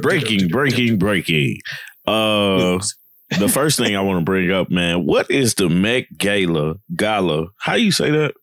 [0.00, 1.58] breaking, breaking, breaking.
[2.06, 2.94] Uh, News.
[3.38, 6.76] The first thing I want to bring up, man, what is the Met Gala?
[6.94, 7.48] Gala?
[7.58, 8.34] How you say that?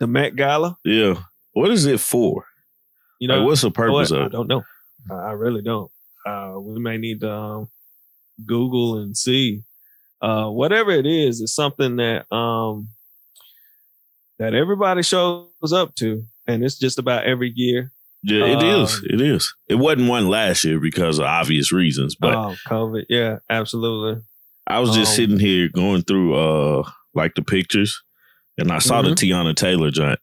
[0.00, 0.76] The Met Gala.
[0.84, 1.14] Yeah.
[1.52, 2.44] What is it for?
[3.20, 4.18] You Like, know, what's the purpose what?
[4.20, 4.26] Of it?
[4.26, 4.64] I don't know.
[5.10, 5.90] I I really don't.
[6.26, 7.68] Uh, we may need to um,
[8.44, 9.62] Google and see.
[10.22, 12.88] Uh, whatever it is, it's something that um,
[14.38, 17.90] that everybody shows up to, and it's just about every year.
[18.22, 19.02] Yeah, it Uh, is.
[19.04, 19.52] It is.
[19.68, 24.22] It wasn't one last year because of obvious reasons, but oh, COVID, yeah, absolutely.
[24.66, 28.00] I was just um, sitting here going through uh like the pictures,
[28.58, 29.14] and I saw the Mhm.
[29.16, 30.18] Teyana Taylor joint,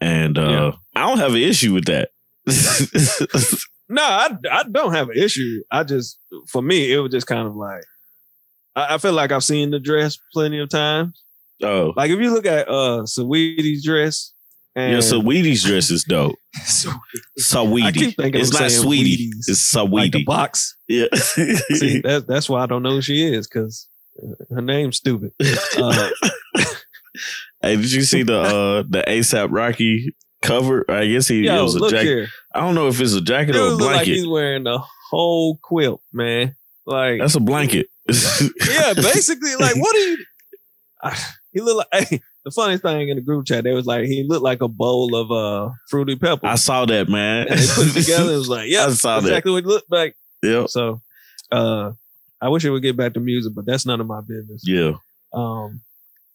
[0.00, 0.72] and uh Yeah.
[0.94, 2.10] I don't have an issue with that.
[3.90, 5.62] No, I, I don't have an issue.
[5.70, 7.82] I just, for me, it was just kind of like,
[8.76, 11.22] I, I feel like I've seen the dress plenty of times.
[11.62, 14.34] oh, Like if you look at uh Saweetie's dress,
[14.78, 15.00] and yeah.
[15.00, 16.36] So Wheaties dress is dope.
[16.66, 16.90] So-
[17.38, 18.14] Saweetie.
[18.34, 19.30] It's not sweetie.
[19.30, 19.48] Wheaties.
[19.48, 20.76] It's like the box.
[20.88, 21.06] yeah.
[21.14, 23.86] See, that, that's why I don't know who she is because
[24.50, 25.32] her name's stupid.
[25.76, 26.10] Uh,
[27.62, 30.84] hey, did you see the uh the ASAP Rocky cover?
[30.88, 32.04] I guess he yo, was a jacket.
[32.04, 32.28] here.
[32.54, 34.14] I don't know if it's a jacket Dude or a look like blanket.
[34.14, 34.78] he's wearing the
[35.10, 36.54] whole quilt, man.
[36.86, 37.88] Like, That's a blanket.
[38.08, 40.24] yeah, basically, like, what are you?
[41.02, 42.08] Ah, he looked like.
[42.08, 44.68] Hey, the funniest thing in the group chat, they was like, he looked like a
[44.68, 46.46] bowl of uh fruity pepper.
[46.46, 47.48] I saw that, man.
[47.48, 48.32] and they put it together.
[48.32, 49.26] It was like, yeah, I saw that.
[49.28, 50.16] exactly what it looked like.
[50.42, 50.66] Yeah.
[50.66, 51.00] So,
[51.52, 51.92] uh,
[52.40, 54.62] I wish it would get back to music, but that's none of my business.
[54.64, 54.92] Yeah.
[55.32, 55.80] Um,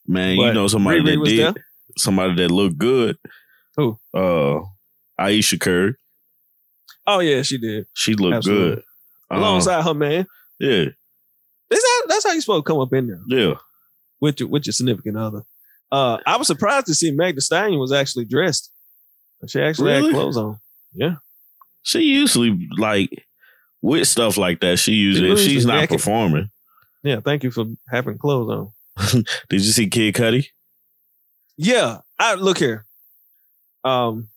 [0.05, 1.63] Man, you know somebody Riri that did there?
[1.97, 3.17] somebody that looked good.
[3.77, 3.97] Who?
[4.13, 4.61] Uh
[5.17, 5.95] Ayesha Curry.
[7.07, 7.85] Oh yeah, she did.
[7.93, 8.75] She looked Absolutely.
[8.75, 8.83] good.
[9.31, 10.27] Uh, Alongside her man.
[10.59, 10.85] yeah,
[11.69, 13.53] That's how, that's how you supposed to come up in there yeah.
[14.19, 15.43] with your with your significant other.
[15.93, 18.71] Uh, I was surprised to see Meg Thee Stallion was actually dressed.
[19.47, 20.07] She actually Really?
[20.07, 20.57] had clothes on.
[20.93, 21.15] Yeah.
[21.83, 23.23] She usually like
[23.83, 24.79] with stuff like that.
[24.79, 25.97] She usually if she's not naked.
[25.99, 26.49] performing.
[27.03, 28.49] Yeah, thank you for having clothes
[28.97, 29.23] on.
[29.49, 30.47] Did you see Kid Cudi?
[31.57, 32.85] Yeah, I look here.
[33.83, 34.29] Um,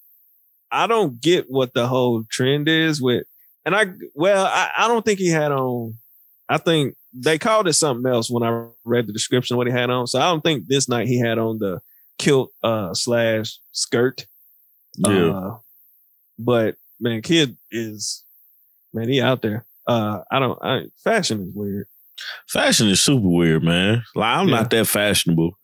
[0.71, 3.25] I don't get what the whole trend is with,
[3.65, 5.95] and I well, I, I don't think he had on.
[6.49, 9.73] I think they called it something else when I read the description of what he
[9.73, 10.07] had on.
[10.07, 11.81] So I don't think this night he had on the
[12.19, 14.27] kilt uh slash skirt.
[14.99, 15.31] Yeah.
[15.31, 15.57] Uh,
[16.39, 18.23] but man, kid is
[18.93, 19.65] man, he out there.
[19.87, 20.59] Uh, I don't.
[20.63, 21.87] I fashion is weird.
[22.49, 24.03] Fashion is super weird, man.
[24.15, 24.57] Like I'm Yeah.
[24.57, 25.57] not that fashionable.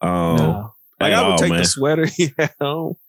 [0.00, 0.74] Um No.
[1.00, 1.58] Like I would all, take man.
[1.60, 2.96] the sweater he had on.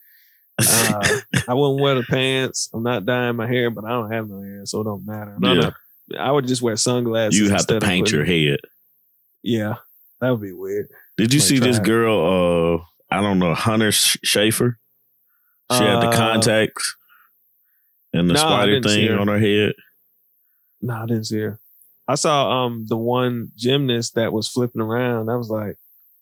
[0.60, 1.18] Uh,
[1.48, 2.68] I wouldn't wear the pants.
[2.72, 5.34] I'm not dyeing my hair, but I don't have no hair, so it don't matter.
[5.38, 5.60] No, Yeah.
[5.60, 5.72] no.
[6.18, 7.38] I would just wear sunglasses.
[7.38, 8.58] you have to paint your head.
[9.42, 9.76] Yeah,
[10.20, 10.88] that would be weird.
[11.16, 11.84] Did you Might see this it.
[11.84, 12.84] girl?
[13.10, 14.76] Uh, I don't know, Hunter Sch- Schafer.
[15.72, 16.94] She had the Uh, contacts
[18.12, 19.18] and the no, spider thing her.
[19.18, 19.72] on her head.
[20.82, 21.58] No, I didn't see her.
[22.08, 25.30] I saw um the one gymnast that was flipping around.
[25.30, 25.76] I was like,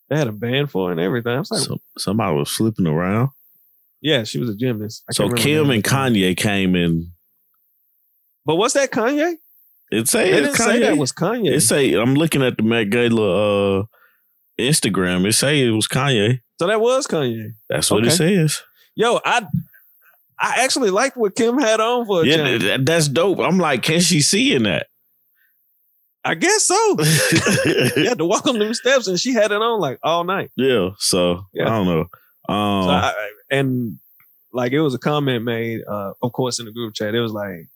[0.08, 1.32] they had a band for her and everything.
[1.32, 3.30] I was like, So, somebody was flipping around.
[4.02, 5.02] yeah, she was a gymnast.
[5.08, 5.82] I So Kim and name.
[5.82, 7.10] Kanye came in.
[8.46, 9.36] But what's that Kanye?
[9.90, 10.86] It say They it's didn't say Kanye.
[10.86, 11.52] that was Kanye.
[11.52, 13.84] It say I'm looking at the Met Gala uh,
[14.58, 15.26] Instagram.
[15.26, 16.40] It say it was Kanye.
[16.58, 17.54] so that was Kanye.
[17.68, 18.62] That's what it says.
[18.94, 19.46] Yo, I
[20.38, 23.40] I actually liked what Kim had on for a Yeah, that's dope.
[23.40, 24.86] I'm like, can she see in that?
[26.24, 26.74] I guess so.
[27.96, 30.50] you had to walk on them steps, and she had it on like all night.
[30.56, 30.90] yeah.
[30.98, 31.64] So Yeah.
[31.66, 32.00] I don't know.
[32.54, 33.98] Um, So I- and
[34.52, 37.14] like it was a comment made, uh, of course, in the group chat.
[37.14, 37.68] It was like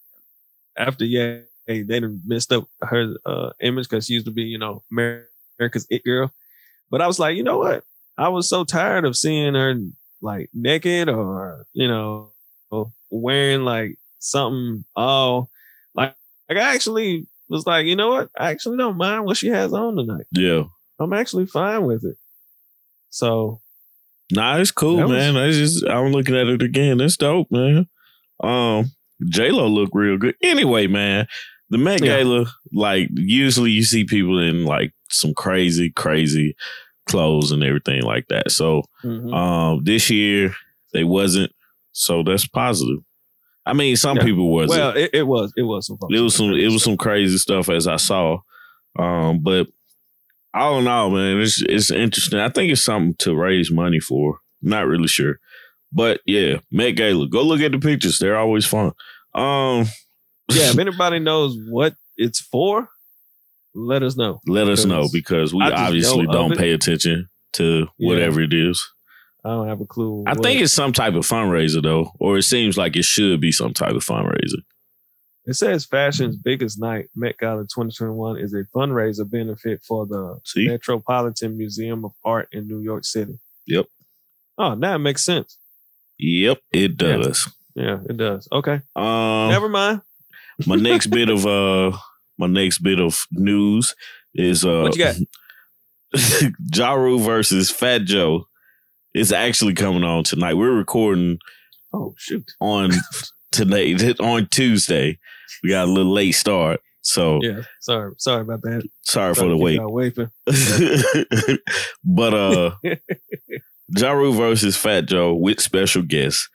[0.76, 4.42] after yeah, hey, they done messed up her uh, image because she used to be,
[4.42, 5.26] you know, Amer-
[5.58, 6.32] America's it girl.
[6.90, 7.84] But I was like, you know what?
[8.18, 9.74] I was so tired of seeing her
[10.20, 12.30] like naked or you know
[13.10, 15.50] wearing like something all
[15.94, 16.14] like
[16.48, 18.30] like I actually was like, you know what?
[18.38, 20.26] I actually don't mind what she has on tonight.
[20.32, 20.64] yeah.
[21.00, 22.16] I'm actually fine with it.
[23.10, 23.60] So
[24.30, 25.36] Nah, it's cool, was- man.
[25.36, 27.00] I just I'm looking at it again.
[27.00, 27.86] It's dope, man.
[28.40, 28.92] Um,
[29.28, 30.34] J Lo look real good.
[30.42, 31.26] Anyway, man,
[31.70, 32.18] the Met Yeah.
[32.18, 36.56] Gala, like usually you see people in like some crazy, crazy
[37.06, 38.50] clothes and everything like that.
[38.50, 39.34] So mhm.
[39.34, 40.54] um this year
[40.92, 41.52] they wasn't,
[41.92, 42.98] so that's positive.
[43.66, 44.24] I mean, some Yeah.
[44.24, 44.78] people wasn't.
[44.80, 47.68] well, it, it was it was some it was some it was some crazy stuff
[47.68, 48.38] as I saw.
[48.98, 49.66] Um, but
[50.52, 52.38] all in all, man, it's it's interesting.
[52.38, 54.38] I think it's something to raise money for.
[54.62, 55.38] Not really sure.
[55.92, 57.26] But yeah, Met Gala.
[57.28, 58.18] Go look at the pictures.
[58.18, 58.92] They're always fun.
[59.34, 59.86] Um
[60.50, 60.70] yeah.
[60.70, 62.88] If anybody knows what it's for,
[63.74, 64.40] let us know.
[64.46, 68.08] let us know Because we obviously don't pay attention to Yeah.
[68.08, 68.84] whatever it is.
[69.44, 70.24] I don't have a clue.
[70.26, 73.52] I think it's some type of fundraiser though, or it seems like it should be
[73.52, 74.62] some type of fundraiser.
[75.46, 80.66] it says fashion's biggest night, Met Gala 2021, is a fundraiser benefit for the See?
[80.66, 83.38] Metropolitan Museum of Art in New York City.
[83.66, 83.84] Yep.
[84.56, 85.58] Oh, now it makes sense.
[86.18, 87.16] Yep, it Yeah.
[87.16, 87.48] does.
[87.74, 88.48] Yeah, it does.
[88.52, 90.00] Okay, Um never mind.
[90.66, 91.96] My next bit of uh
[92.38, 93.94] my next bit of news
[94.34, 95.16] is uh What you got?
[96.74, 98.46] Ja Rule versus Fat Joe
[99.14, 100.54] is actually coming on tonight.
[100.54, 101.38] We're recording
[101.92, 102.50] Oh shoot.
[102.60, 102.90] on
[103.52, 105.18] today on Tuesday.
[105.62, 106.80] We got a little late start.
[107.02, 108.82] So Yeah, sorry, sorry about that.
[109.02, 109.78] sorry for the wait.
[112.04, 112.70] but uh
[113.96, 116.48] Ja Rule versus Fat Joe with special guests.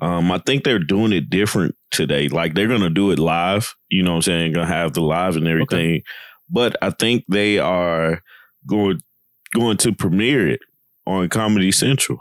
[0.00, 2.28] Um, I think they're doing it different today.
[2.28, 4.52] Like they're gonna do it live, you know what I'm saying?
[4.52, 6.02] Gonna have the live and everything.
[6.50, 8.20] But I think they are
[8.66, 9.00] going
[9.54, 10.60] going to premiere it
[11.06, 12.18] on Comedy Central.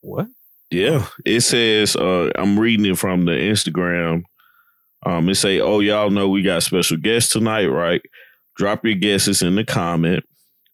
[0.00, 0.28] What?
[0.70, 1.06] Yeah.
[1.24, 4.22] It says uh I'm reading it from the Instagram.
[5.04, 8.00] Um it say, Oh, y'all know we got special guests tonight, right?
[8.56, 10.24] Drop your guesses in the comment.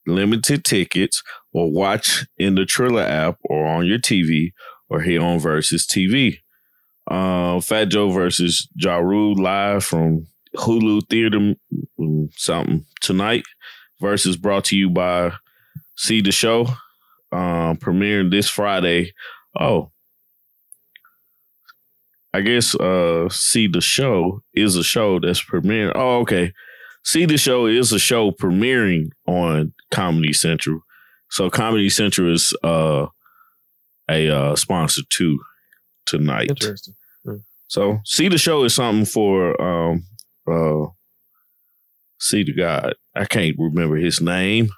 [0.07, 4.53] Limited tickets or watch in the Triller app or on your TV
[4.91, 6.39] or here on Versus TV.
[7.11, 10.27] Uh, Fat Joe versus Ja Rule live from
[10.57, 11.55] Hulu Theater
[11.99, 13.45] mm, something tonight.
[14.01, 15.33] Versus brought to you by
[15.97, 16.67] See the Show.
[17.33, 19.13] Um, premiering this Friday.
[19.59, 19.91] Oh,
[22.33, 25.93] I guess uh, See the Show is a show that's premiering.
[25.95, 26.53] Oh, okay.
[27.05, 30.81] See the Show is a show premiering on Comedy Central.
[31.31, 33.07] So Comedy Central is uh,
[34.11, 35.41] a uh, sponsor too
[36.07, 36.51] tonight.
[36.51, 36.95] Interesting.
[37.69, 40.05] So See the Show is something for um
[40.51, 40.87] uh
[42.19, 42.95] See the God.
[43.15, 44.71] I can't remember his name.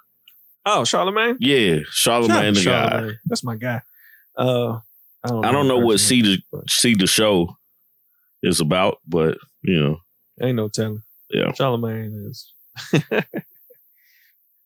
[0.64, 1.36] Oh, Charlemagne.
[1.40, 2.90] Yeah, Charlemagne the God.
[2.90, 3.18] Charlemagne.
[3.26, 3.82] That's my guy.
[4.36, 4.78] Uh,
[5.24, 5.44] I don't.
[5.44, 7.56] I don't know what See the See the Show
[8.42, 9.98] is about, but you know,
[10.40, 11.02] Ain't no telling.
[11.30, 11.52] Yeah.
[11.52, 12.52] Charlemagne is.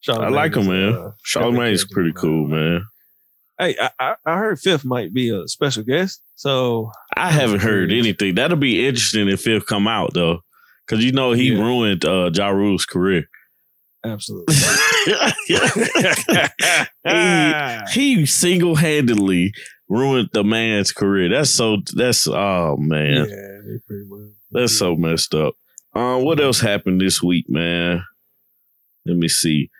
[0.08, 0.92] I like him, is, man.
[0.92, 2.84] uh, Charlemagne's epic pretty cool, man.
[3.58, 7.90] Hey, I, I, I heard Fifth might be a special guest, so I haven't heard
[7.90, 8.34] anything.
[8.34, 10.40] That'll be interesting if Fifth come out though,
[10.86, 11.60] because you know he Yeah.
[11.60, 13.24] ruined uh, Ja Rule's career.
[14.04, 14.54] absolutely.
[17.04, 17.54] he,
[18.16, 19.52] he single handedly
[19.88, 21.28] ruined the man's career.
[21.28, 21.78] That's so.
[21.94, 23.76] That's oh man, yeah,
[24.50, 25.54] that's so messed up.
[25.94, 28.02] Uh, what else happened this week, man?
[29.06, 29.70] Let me see.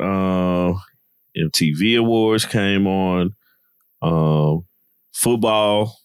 [0.00, 0.74] Uh,
[1.36, 3.34] MTV Awards came on.
[4.00, 4.64] Um,
[5.12, 5.98] football.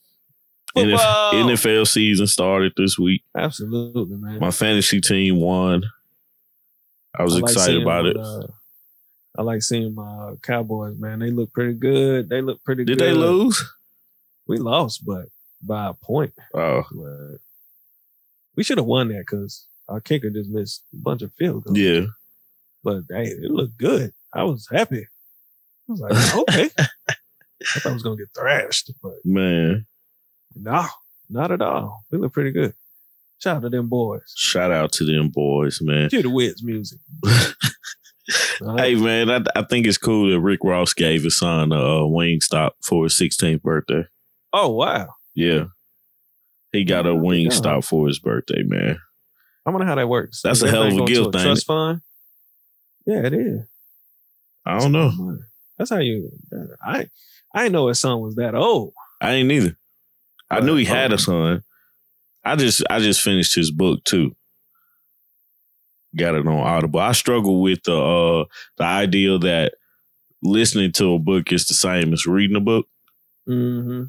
[0.74, 1.34] Football!
[1.34, 3.24] NFL season started this week.
[3.36, 4.40] Absolutely, man.
[4.40, 5.84] My fantasy team won.
[7.18, 8.18] I was I like excited about it.
[8.18, 8.48] uh,
[9.38, 11.20] I like seeing my Cowboys, man.
[11.20, 12.30] They look pretty good.
[12.30, 13.06] They look pretty Did good.
[13.06, 13.63] Did they lose?
[14.48, 15.26] We lost, but
[15.62, 16.34] by a point.
[16.54, 17.40] Oh, But
[18.56, 21.78] we should have won that because our kicker just missed a bunch of field goals.
[21.78, 22.06] yeah.
[22.84, 24.13] But hey, it looked good.
[24.34, 25.08] I was happy.
[25.88, 26.69] I was like, oh, okay.
[26.80, 29.86] I thought I was gonna get thrashed, but Man.
[30.56, 30.86] no,
[31.30, 32.04] not at all.
[32.12, 32.73] We look pretty good.
[33.39, 34.34] Shout out to them boys.
[34.36, 36.10] Shout out to them boys, man.
[36.10, 37.00] Cue the Wiz music.
[38.60, 42.71] Hey man, I, I think it's cool that Rick Ross gave his son a, Wingstop
[42.82, 44.06] for his 16th birthday.
[44.52, 45.08] Oh wow.
[45.34, 45.65] Yeah.
[46.73, 49.00] He got a Wingstop for his birthday, man.
[49.65, 50.41] I wonder how that works.
[50.41, 52.02] That's a hell of a gift, to Trust fund.
[53.06, 53.62] Yeah, it is.
[54.65, 55.38] I don't know.
[55.78, 56.32] That's how you.
[56.84, 57.08] I
[57.54, 58.94] I know his son was that old.
[59.22, 59.76] I ain't either.
[60.50, 61.63] I knew he had a son.
[62.44, 64.36] I just I just finished his book too.
[66.16, 67.00] Got it on Audible.
[67.00, 68.46] I struggle with the uh
[68.78, 69.74] the idea that
[70.42, 72.88] listening to a book is the same as reading a book,
[73.48, 74.04] Mm-hmm.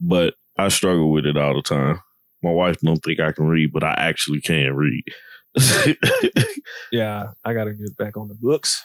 [0.00, 2.00] but I struggle with it all the time.
[2.42, 5.04] My wife don't think I can read, but I actually can read.
[6.90, 8.84] Yeah, I got to get back on the books.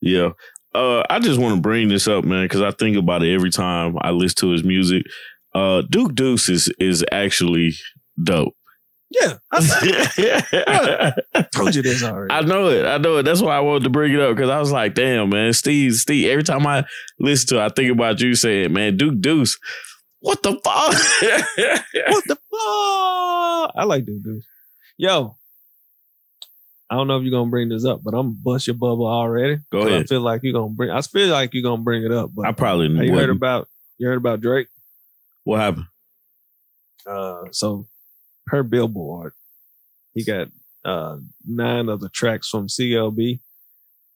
[0.00, 0.30] yeah.
[0.74, 3.50] Uh, I just want to bring this up, man, because I think about it every
[3.50, 5.04] time I listen to his music.
[5.54, 7.74] Uh, Duke Deuce is is actually
[8.22, 8.54] dope.
[9.10, 12.34] Yeah, I, I told you this already.
[12.34, 12.84] I know it.
[12.84, 13.22] I know it.
[13.22, 15.94] That's why I wanted to bring it up because I was like, damn, man, Steve,
[15.94, 16.28] Steve.
[16.30, 16.84] Every time I
[17.20, 19.56] listen to it, I think about you saying, man, Duke Deuce.
[20.20, 20.64] What the fuck?
[22.08, 23.72] what the fuck?
[23.76, 24.46] I like Duke Deuce.
[24.96, 25.36] Yo,
[26.90, 29.56] I don't know if you're gonna bring this up, but I'm bust your bubble already.
[29.72, 30.08] Go 'Cause I ahead.
[30.08, 30.90] feel like you're gonna bring.
[30.90, 33.36] I feel like you're gonna bring it up, but I probably you heard wouldn't.
[33.38, 33.68] about
[33.98, 34.68] you heard about Drake?
[35.44, 35.86] What happened?
[37.06, 37.86] Uh, so
[38.46, 39.32] per Billboard,
[40.14, 40.48] he got
[40.84, 43.40] uh nine of the tracks from CLB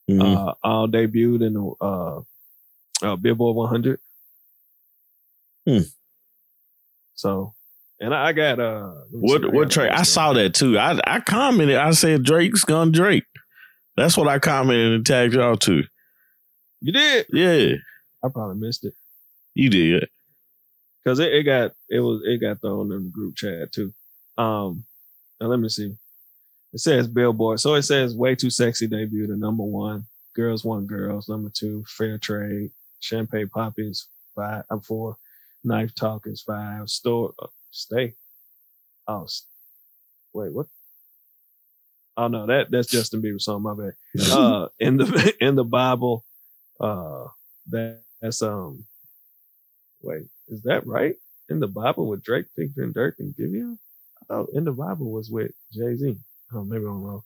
[0.09, 0.21] Mhm.
[0.21, 2.21] uh all debuted in the uh,
[3.01, 3.99] uh Billboard 100.
[5.65, 5.79] Hmm.
[7.15, 7.53] So,
[7.99, 9.91] and I got uh let me see, what what Drake?
[9.91, 10.79] I saw that too.
[10.79, 11.77] I I commented.
[11.77, 13.25] I said Drake's gonna Drake.
[13.97, 15.83] That's what I commented and tagged y'all to.
[16.81, 17.25] You did?
[17.31, 17.75] Yeah,
[18.23, 18.93] I probably missed it
[19.55, 20.07] you did.
[21.03, 23.93] because it, it got it was it got thrown in the group chat too.
[24.37, 24.85] Um,
[25.41, 25.93] now let me see.
[26.73, 30.05] It says Billboard, so it says "Way Too Sexy" debut at number one.
[30.35, 31.83] Girls Want Girls number two.
[31.87, 32.71] Fair Trade.
[33.01, 34.63] Champagne Poppies five.
[34.69, 35.17] I'm four.
[35.63, 36.89] Knife Talk is five.
[36.89, 37.33] Store
[37.71, 38.15] Stay.
[39.07, 39.45] Oh, s-
[40.33, 40.67] wait, what?
[42.17, 43.63] Oh no, that that's Justin Bieber song.
[43.63, 43.93] My bad.
[44.31, 46.25] uh in the in the Bible,
[46.79, 47.25] uh
[47.69, 48.85] that that's um
[50.03, 51.15] wait, is that right?
[51.49, 53.77] In the Bible with Drake, and Durk and Giveon?
[54.21, 56.17] I thought in the Bible was with Jay-Z.
[56.53, 57.21] Oh, maybe I'm wrong.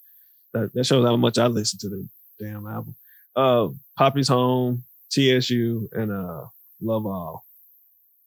[0.53, 2.08] That that shows how much I listen to the
[2.39, 2.95] damn album.
[3.36, 6.45] Uh Papi's Home, TSU, and uh
[6.82, 7.43] Love All.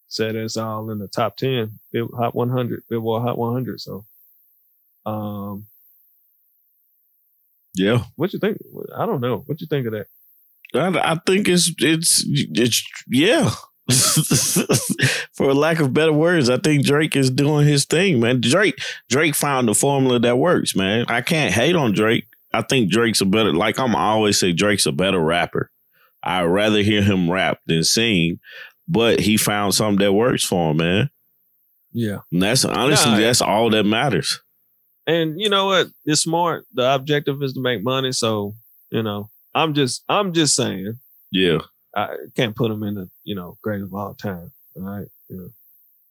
[0.09, 3.81] Said it's all in the top ten, Bill- Hot 100, Billboard Hot 100.
[3.81, 4.05] So,
[5.05, 5.67] um,
[7.75, 8.59] Yeah, what you think?
[8.97, 9.39] I don't know.
[9.47, 10.07] What you think of that?
[10.75, 13.51] I, I think it's it's it's yeah.
[15.33, 18.41] For lack of better words, I think Drake is doing his thing, man.
[18.41, 21.05] Drake Drake found the formula that works, man.
[21.09, 22.27] I can't hate on Drake.
[22.53, 25.71] I think Drake's a better like I'm always say Drake's a better rapper.
[26.23, 28.41] I'd rather hear him rap than sing,
[28.89, 31.11] but he found something that works for him, man.
[31.93, 32.19] Yeah.
[32.33, 34.41] And that's honestly Nah, that's all that matters.
[35.07, 35.89] and you know what?
[36.05, 36.67] It's smart.
[36.75, 38.13] The objective is to make money.
[38.13, 38.55] So
[38.91, 40.99] you know, I'm just I'm just saying.
[41.33, 41.59] Yeah.
[41.95, 44.53] I can't put him in the you know greatest of all time.
[44.77, 45.49] All right, you know,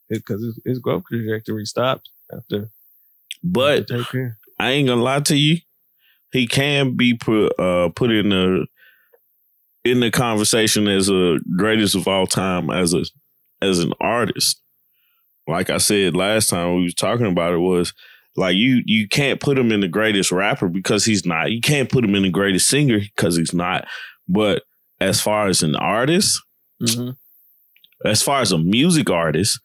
[0.09, 2.69] because his, his growth trajectory stopped after.
[3.43, 4.37] But take care.
[4.57, 5.59] I ain't gonna lie to you.
[6.31, 8.65] He can be put uh put in the
[9.85, 13.05] in the conversation as a greatest of all time as a
[13.61, 14.59] as an artist.
[15.47, 17.93] Like I said last time we was talking about it was
[18.35, 21.51] like you you can't put him in the greatest rapper because he's not.
[21.51, 23.87] You can't put him in the greatest singer because he's not.
[24.27, 24.63] But
[24.99, 26.41] as far as an artist,
[26.83, 27.11] Mm-hmm.
[28.05, 29.61] as far as a music artist,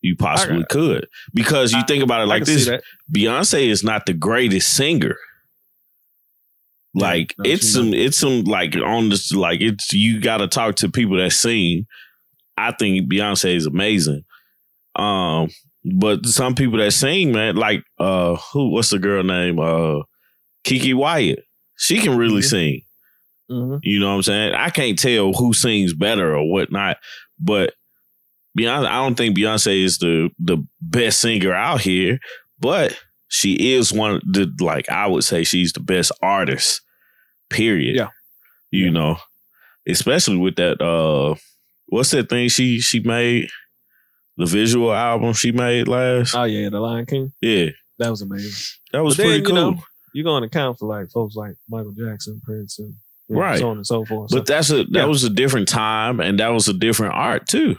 [0.00, 2.66] you possibly could because you think about it like this.
[3.14, 5.16] Beyonce is not the greatest singer.
[6.94, 7.98] Like no, it's some, not.
[8.00, 11.86] it's some like on this, like it's you got to talk to people that sing.
[12.56, 14.24] I think Beyonce is amazing.
[14.96, 15.48] Um,
[15.84, 18.70] but some people that sing, man, like uh, who?
[18.70, 19.58] What's the girl name?
[19.60, 20.02] Uh,
[20.64, 21.44] Keke Wyatt.
[21.76, 22.44] She can really Mhm.
[22.50, 22.82] sing.
[23.50, 23.78] Mhm.
[23.82, 24.54] You know what I'm saying?
[24.54, 26.96] I can't tell who sings better or whatnot,
[27.38, 27.74] but
[28.58, 32.18] Beyonce, I don't think Beyonce is the the best singer out here,
[32.58, 36.80] but she is one of the like I would say she's the best artist.
[37.50, 37.96] Period.
[37.96, 38.08] Yeah.
[38.70, 38.90] You Yeah.
[38.92, 39.16] know,
[39.88, 41.34] especially with that uh
[41.88, 43.48] what's that thing she she made?
[44.36, 46.34] The visual album she made last.
[46.34, 47.32] Oh yeah, the Lion King.
[47.40, 47.70] yeah.
[47.98, 48.52] That was amazing.
[48.92, 49.72] That was But then, pretty you cool.
[49.72, 49.82] know,
[50.14, 52.94] You're going to account for like folks like Michael Jackson, Prince, and
[53.28, 53.58] you know, Right.
[53.58, 54.30] so on and so forth.
[54.30, 55.04] but that's a that yeah.
[55.06, 57.76] was a different time and that was a different art too.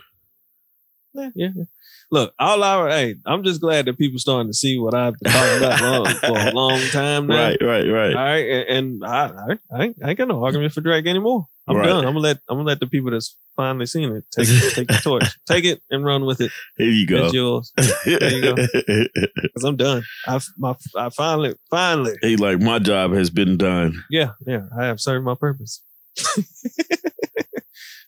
[1.13, 1.49] Yeah, yeah.
[1.55, 1.63] yeah.
[2.11, 5.31] Look, all I hey, I'm just glad that people starting to see what I've been
[5.31, 7.49] talking about for a long time now.
[7.49, 8.15] Right, right, right.
[8.15, 11.47] All right, and, and I, I, I, ain't, got no argument for Drake anymore.
[11.67, 11.85] I'm Right.
[11.85, 11.99] done.
[11.99, 14.99] I'm gonna let I'm gonna let the people that's finally seen it take take the
[15.03, 16.51] torch, take it and run with it.
[16.77, 17.25] Here you go.
[17.25, 17.71] It's yours.
[18.07, 18.55] you go.
[19.53, 20.03] Cause I'm done.
[20.25, 24.03] I my I finally finally he like my job has been done.
[24.09, 25.83] yeah yeah I have served my purpose.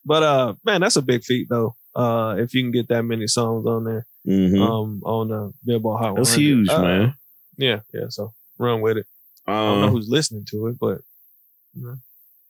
[0.06, 1.76] but uh man, that's a big feat though.
[1.96, 4.06] Uh, if you can get that many songs on there.
[4.28, 4.62] Mhm.
[4.62, 6.18] um on the Billboard Hot 100.
[6.26, 7.14] That's huge, Uh, man.
[7.58, 8.08] Yeah, yeah.
[8.10, 9.08] So run with it.
[9.48, 11.02] I don't know Um, who's listening to it, but
[11.76, 11.98] you know,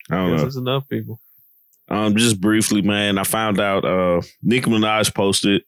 [0.09, 0.41] I don't yes, know.
[0.43, 1.19] there's enough people.
[1.87, 5.63] Um, just briefly, man, I found out uh Nicki Minaj posted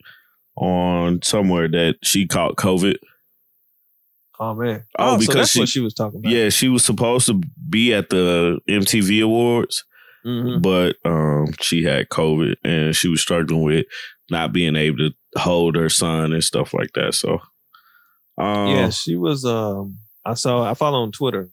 [0.57, 2.97] on somewhere that she caught COVID.
[4.39, 4.83] Oh man.
[4.99, 6.31] Oh, so because that's she- what she was talking about.
[6.31, 9.83] Yeah, she was supposed to be at the MTV Awards,
[10.25, 10.62] Mhm.
[10.62, 13.86] but um she had COVID and she was struggling with
[14.29, 17.13] not being able to hold her son and stuff like that.
[17.13, 17.41] So
[18.38, 18.89] um yeah.
[18.89, 19.45] She was.
[19.45, 20.69] Um, I saw.
[20.69, 21.49] I follow on Twitter.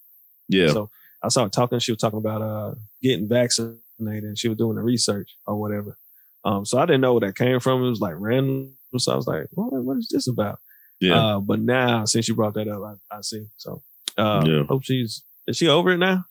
[0.48, 0.68] yeah.
[0.72, 0.90] So
[1.22, 1.78] I saw her talking.
[1.80, 5.96] She was talking about uh getting vaccinated, and she was doing the research or whatever.
[6.44, 7.85] Um, so I didn't know where that came from.
[7.85, 8.72] It was like random.
[8.96, 10.59] So I was like, what, what is this about?
[11.00, 11.16] yeah.
[11.37, 13.46] Uh, but now since you brought that up, I, I see.
[13.59, 13.83] So
[14.16, 14.62] uh, Yeah.
[14.64, 16.24] hope she's is she over it now?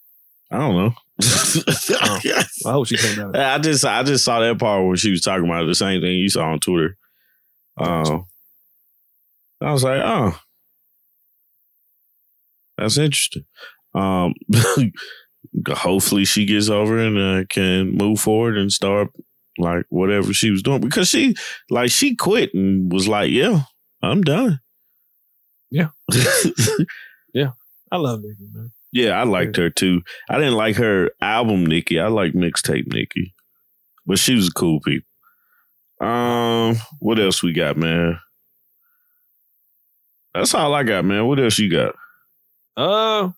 [0.51, 0.93] I don't know.
[1.21, 3.35] I hope she came out.
[3.37, 6.13] I just I just saw that part where she was talking about the same thing
[6.17, 6.95] you saw on Twitter.
[7.77, 8.25] Um,
[9.61, 10.39] I was like, oh,
[12.77, 13.45] that's interesting.
[13.93, 14.33] Um,
[15.67, 19.09] hopefully she gets over and uh, can move forward and start
[19.57, 21.35] like whatever she was doing because she
[21.69, 23.63] like she quit and was like, yeah,
[24.01, 24.59] I'm done.
[25.71, 25.89] Yeah.
[27.33, 27.51] Yeah,
[27.91, 28.71] I love Nicki, man.
[28.91, 30.01] Yeah, I liked her too.
[30.29, 31.99] I didn't like her album Nicki.
[31.99, 33.33] I like mixtape Nicki.
[34.05, 35.07] But she was a cool people.
[36.01, 38.19] Um, what else we got, man?
[40.33, 41.27] That's all I got, man.
[41.27, 41.95] What else you got?
[42.77, 43.29] Uh,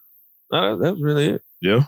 [0.51, 1.41] uh that's really it.
[1.61, 1.83] Yeah.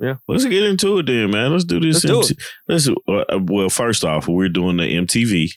[0.00, 0.16] Yeah.
[0.26, 1.52] Let's get into it then, man.
[1.52, 2.04] Let's do this.
[2.04, 5.50] Let's do MT- Let's uh, well, first off, we're doing the MTV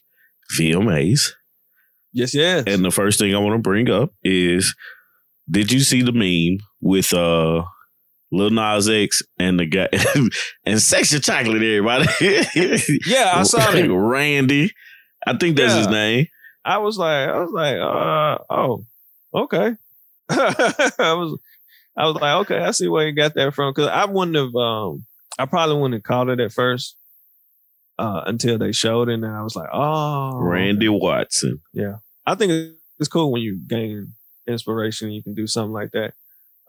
[0.57, 1.31] VMAs.
[2.13, 2.63] Yes, yes.
[2.67, 4.75] And the first thing I want to bring up is
[5.49, 7.63] did you see the meme with uh
[8.31, 9.89] Lil Nas X and the guy
[10.65, 12.07] and Sexual Chocolate, everybody?
[13.05, 13.87] yeah, I saw it.
[13.91, 14.71] Randy.
[15.27, 16.27] I think that's his name.
[16.63, 18.85] I was like, I was like, uh, oh,
[19.33, 19.75] okay.
[20.29, 21.39] I was,
[21.97, 23.73] I was like, okay, I see where you got that from.
[23.73, 25.05] Cause I wouldn't have, um,
[25.37, 26.95] I probably wouldn't have called it at first,
[27.99, 29.15] uh, until they showed it.
[29.15, 31.59] And I was like, oh, Randy Watson.
[31.73, 31.97] Yeah.
[32.25, 34.13] I think it's cool when you gain
[34.47, 36.13] inspiration you can do something like that.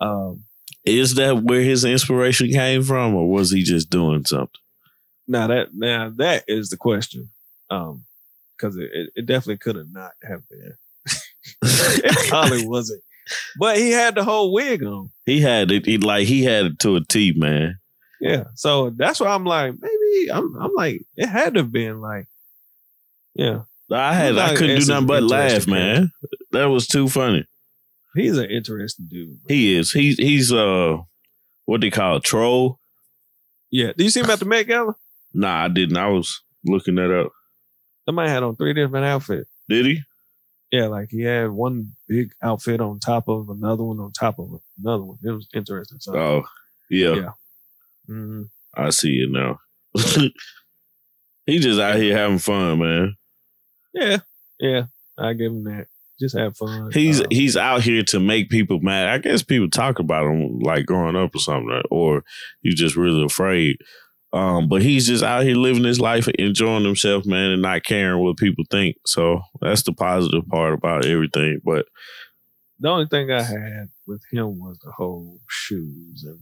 [0.00, 0.44] Um,
[0.84, 4.60] Is that where his inspiration came from, or was he just doing something?
[5.28, 7.30] now that, now that is the question.
[7.70, 8.04] Um,
[8.60, 10.74] cause it, it, it definitely could have not have been.
[11.62, 13.02] it probably wasn't.
[13.58, 15.10] But he had the whole wig on.
[15.24, 17.78] He had it, he, like he had it to a T, man.
[18.20, 18.44] Yeah.
[18.54, 22.26] So that's why I'm like, maybe I'm I'm like, it had to have been like,
[23.34, 23.62] yeah.
[23.90, 26.12] I had I couldn't do nothing but laugh, man.
[26.52, 27.46] That was too funny.
[28.14, 29.38] He's an interesting dude.
[29.48, 29.92] He is.
[29.92, 30.98] He's he's uh
[31.66, 32.78] what they call a troll.
[33.70, 33.92] Yeah.
[33.96, 34.94] Do you see him at the Met Gala?
[35.32, 35.96] Nah, I didn't.
[35.96, 37.32] I was looking that up.
[38.04, 39.48] Somebody had on three different outfits.
[39.68, 40.00] Did he?
[40.70, 44.60] Yeah, like he had one big outfit on top of another one on top of
[44.82, 45.18] another one.
[45.22, 45.98] It was interesting.
[46.00, 46.42] So, Oh,
[46.90, 47.14] yeah.
[47.14, 47.30] Yeah.
[48.10, 48.48] mhm.
[48.74, 49.58] I see it now.
[51.46, 53.16] he just out here having fun, man.
[53.92, 54.18] yeah,
[54.58, 54.84] yeah,
[55.18, 55.86] I give him that.
[56.22, 56.90] Just have fun.
[56.92, 59.08] He's Uh, he's out here to make people mad.
[59.08, 62.22] I guess people talk about him like growing up or something, or
[62.62, 63.78] you just really afraid.
[64.32, 68.22] Um, but he's just out here living his life, enjoying himself, man, and not caring
[68.22, 68.96] what people think.
[69.04, 71.60] So that's the positive part about everything.
[71.64, 71.86] But
[72.78, 76.38] the only thing I had with him was the whole shoes and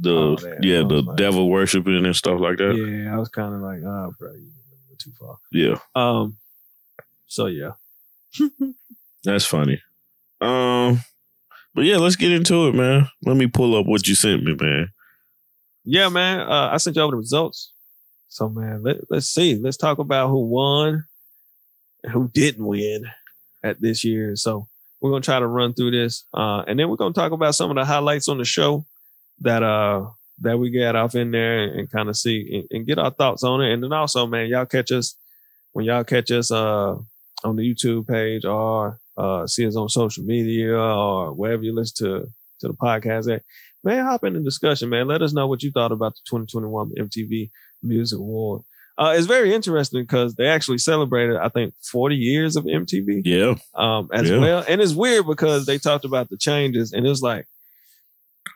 [0.00, 2.74] the yeah, the like- devil worshiping and stuff like that.
[2.74, 4.50] yeah, I was kind of like, oh, bro, you
[4.88, 5.36] went too far.
[5.52, 6.36] Yeah, Um,
[7.28, 7.72] so yeah,
[9.24, 9.80] that's funny.
[10.40, 11.00] Um,
[11.74, 13.08] but yeah, let's get into it, man.
[13.24, 14.88] Let me pull up what you sent me, man.
[15.84, 16.40] yeah, man.
[16.40, 17.72] Uh, I sent you over the results.
[18.28, 19.56] So man, let let's see.
[19.56, 21.04] Let's talk about who won
[22.04, 23.06] and who didn't win
[23.62, 24.36] at this year.
[24.36, 24.68] So
[25.00, 27.70] we're gonna try to run through this, uh, and then we're gonna talk about some
[27.70, 28.84] of the highlights on the show
[29.40, 30.06] that uh
[30.42, 33.10] that we got off in there and, and kind of see and, and get our
[33.10, 33.72] thoughts on it.
[33.72, 35.14] And then also, man, y'all catch us
[35.72, 36.96] when y'all catch us uh
[37.42, 41.96] on the YouTube page or uh see us on social media or wherever you listen
[42.06, 42.10] to
[42.60, 43.42] to the podcast at.
[43.82, 45.08] Man, hop in the discussion, man.
[45.08, 47.50] Let us know what you thought about the 2021 MTV
[47.82, 48.60] Music Award.
[48.98, 53.54] Uh, it's very interesting because they actually celebrated, I think, 40 years of MTV Yeah,
[53.74, 54.36] um, as Yeah.
[54.38, 54.64] well.
[54.68, 57.46] And it's weird because they talked about the changes, and it was like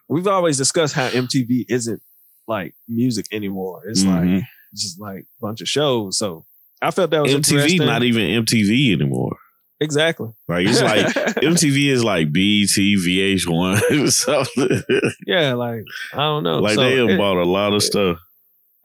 [0.09, 2.03] we've always discussed how MTV isn't
[2.47, 3.83] like music anymore.
[3.89, 4.43] It's like Mhm.
[4.73, 6.19] it's just like a bunch of shows.
[6.19, 6.45] So
[6.83, 9.39] I felt that was MTV not even MTV anymore.
[9.85, 10.30] Exactly.
[10.49, 11.07] Like it's like
[11.37, 14.82] MTV is like BT, VH1, something.
[15.26, 16.59] yeah, like I don't know.
[16.59, 18.18] like So they have it- bought a lot of stuff.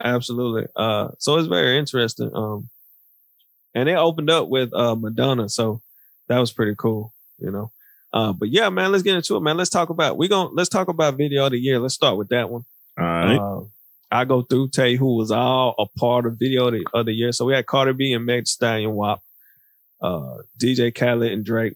[0.02, 0.68] Absolutely.
[0.76, 2.32] Uh, so it's very interesting.
[2.34, 2.70] Um,
[3.76, 5.82] and they opened up with uh Madonna, so
[6.28, 7.72] that was pretty cool, you know.
[8.12, 9.58] Uh, but yeah, man, let's get into it, man.
[9.58, 11.80] Let's talk about we going let's talk about video of the year.
[11.80, 12.66] Let's start with that one.
[12.98, 13.36] All right.
[13.38, 13.62] Uh,
[14.12, 17.06] I go through tell you who was all a part of video of the, of
[17.06, 17.32] the year.
[17.32, 19.22] So we had Cardi B and Meg Stallion WAP,
[20.02, 21.76] uh, DJ Khaled and Drake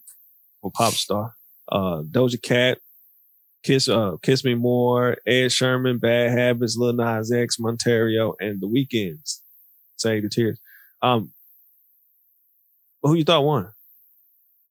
[0.61, 1.35] for Pop Star,
[1.71, 2.79] uh, Doja Cat,
[3.63, 8.67] Kiss, uh, Kiss Me More, Ed Sheeran, Bad Habits, Lil Nas X, Montero, and The
[8.67, 9.41] Weeknd's.
[9.97, 10.59] Save the tears.
[11.01, 11.31] Um,
[13.01, 13.69] who you thought won?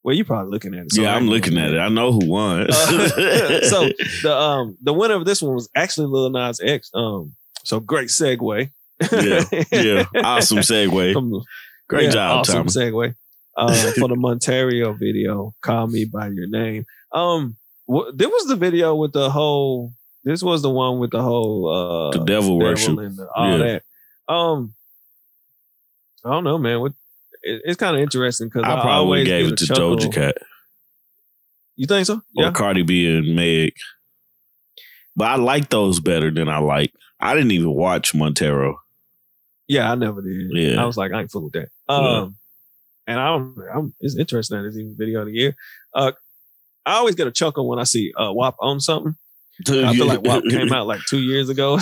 [0.02, 0.92] Well, you're probably looking at it.
[0.92, 1.78] so yeah, I'm looking at it.
[1.78, 2.62] I know who won.
[2.70, 2.72] uh,
[3.62, 3.88] so
[4.22, 6.90] the um the winner of this one was actually Lil Nas X.
[6.92, 7.34] Um,
[7.64, 8.70] so great segue.
[9.12, 10.04] yeah, yeah.
[10.22, 11.42] Awesome segue.
[11.88, 12.90] Great yeah, job, awesome Tommy.
[12.90, 13.14] segue.
[13.56, 17.56] Uh, for the Montero video, "Call Me by Your Name." Um,
[17.92, 19.92] wh- there was the video with the whole.
[20.24, 22.96] This was the one with the whole uh The devil worship.
[22.98, 23.78] and the- all Yeah.
[24.28, 24.32] that.
[24.32, 24.74] Um,
[26.24, 26.80] I don't know, man.
[26.80, 26.92] What
[27.42, 29.96] it, it's kind of interesting because I, I probably gave it to chuckle.
[29.96, 30.36] Doja Cat
[31.76, 32.14] You think so?
[32.36, 32.50] or Yeah.
[32.52, 33.74] Cardi B and Meg.
[35.16, 36.92] But I like those better than I like.
[37.20, 38.78] I didn't even watch Montero.
[39.68, 40.50] Yeah, I never did.
[40.52, 40.80] Yeah.
[40.82, 41.68] I was like, I ain't fool with that.
[41.92, 42.36] Um,
[43.06, 45.56] and I don't, I'm, it's interesting that it's even video of the year.
[45.94, 46.12] Uh,
[46.84, 49.16] I always get a chuckle when I see uh, WAP on something.
[49.68, 51.78] I feel like WAP came out like two years ago.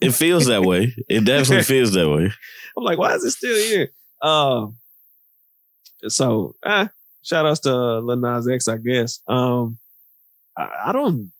[0.00, 0.94] It feels that way.
[1.08, 2.30] It definitely feels that way.
[2.76, 3.90] I'm like, why is it still here?
[4.20, 4.76] Um,
[6.08, 6.88] so, eh,
[7.22, 9.20] shout outs to uh, Lil Nas X, I guess.
[9.26, 9.78] Um,
[10.56, 11.32] I, I don't,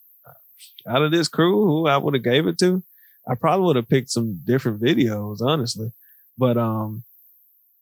[0.86, 2.82] out of this crew, who I would have gave it to,
[3.28, 5.92] I probably would have picked some different videos, honestly.
[6.38, 7.02] But, um,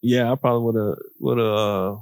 [0.02, 1.96] yeah, I probably would have, would have, uh,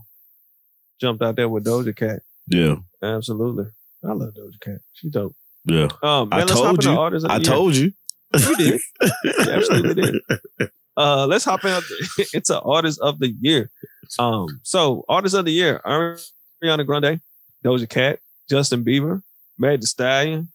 [1.01, 2.21] jumped out there with Doja Cat.
[2.49, 3.67] Yeah, Absolutely.
[4.05, 4.79] I love Doja Cat.
[4.95, 5.35] She dope.
[5.65, 5.89] yeah.
[6.03, 6.99] Um, I man, let's hop told into you.
[6.99, 7.45] artists of the I year.
[7.45, 7.93] told you.
[8.35, 8.81] You did.
[9.25, 10.71] You absolutely did.
[10.97, 11.81] Uh, let's hop in.
[12.35, 13.71] It's an artist of the year.
[14.19, 17.21] Um, so artist of the year: Ariana Grande,
[17.65, 18.19] Doja Cat,
[18.51, 19.23] Justin Bieber,
[19.59, 20.49] Meg Thee Stallion,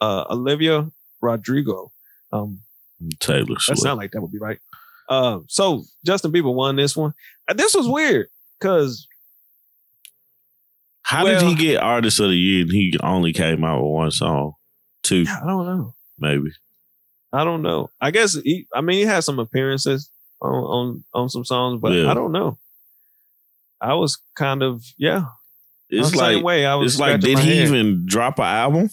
[0.00, 0.90] uh, Olivia
[1.22, 1.90] Rodrigo.
[2.32, 2.60] Um,
[3.18, 3.68] Taylor Swift.
[3.68, 4.58] that sound like that would be right.
[5.10, 7.12] Um, so Justin Bieber won this one.
[7.48, 9.06] Uh, This was weird because
[11.02, 14.10] How did he get artist of the year and he only came out with one
[14.12, 14.52] song?
[15.02, 15.94] Two, I don't know.
[16.18, 16.50] maybe.
[17.32, 17.90] I don't know.
[18.00, 20.08] I guess he, I mean, he had some appearances
[20.42, 22.10] on on, on some songs, but Yeah.
[22.10, 22.58] I don't know.
[23.80, 25.24] I was kind of yeah.
[25.88, 26.66] It's like way.
[26.66, 26.92] I was.
[26.94, 27.68] it's like did he head.
[27.68, 28.90] even drop an album?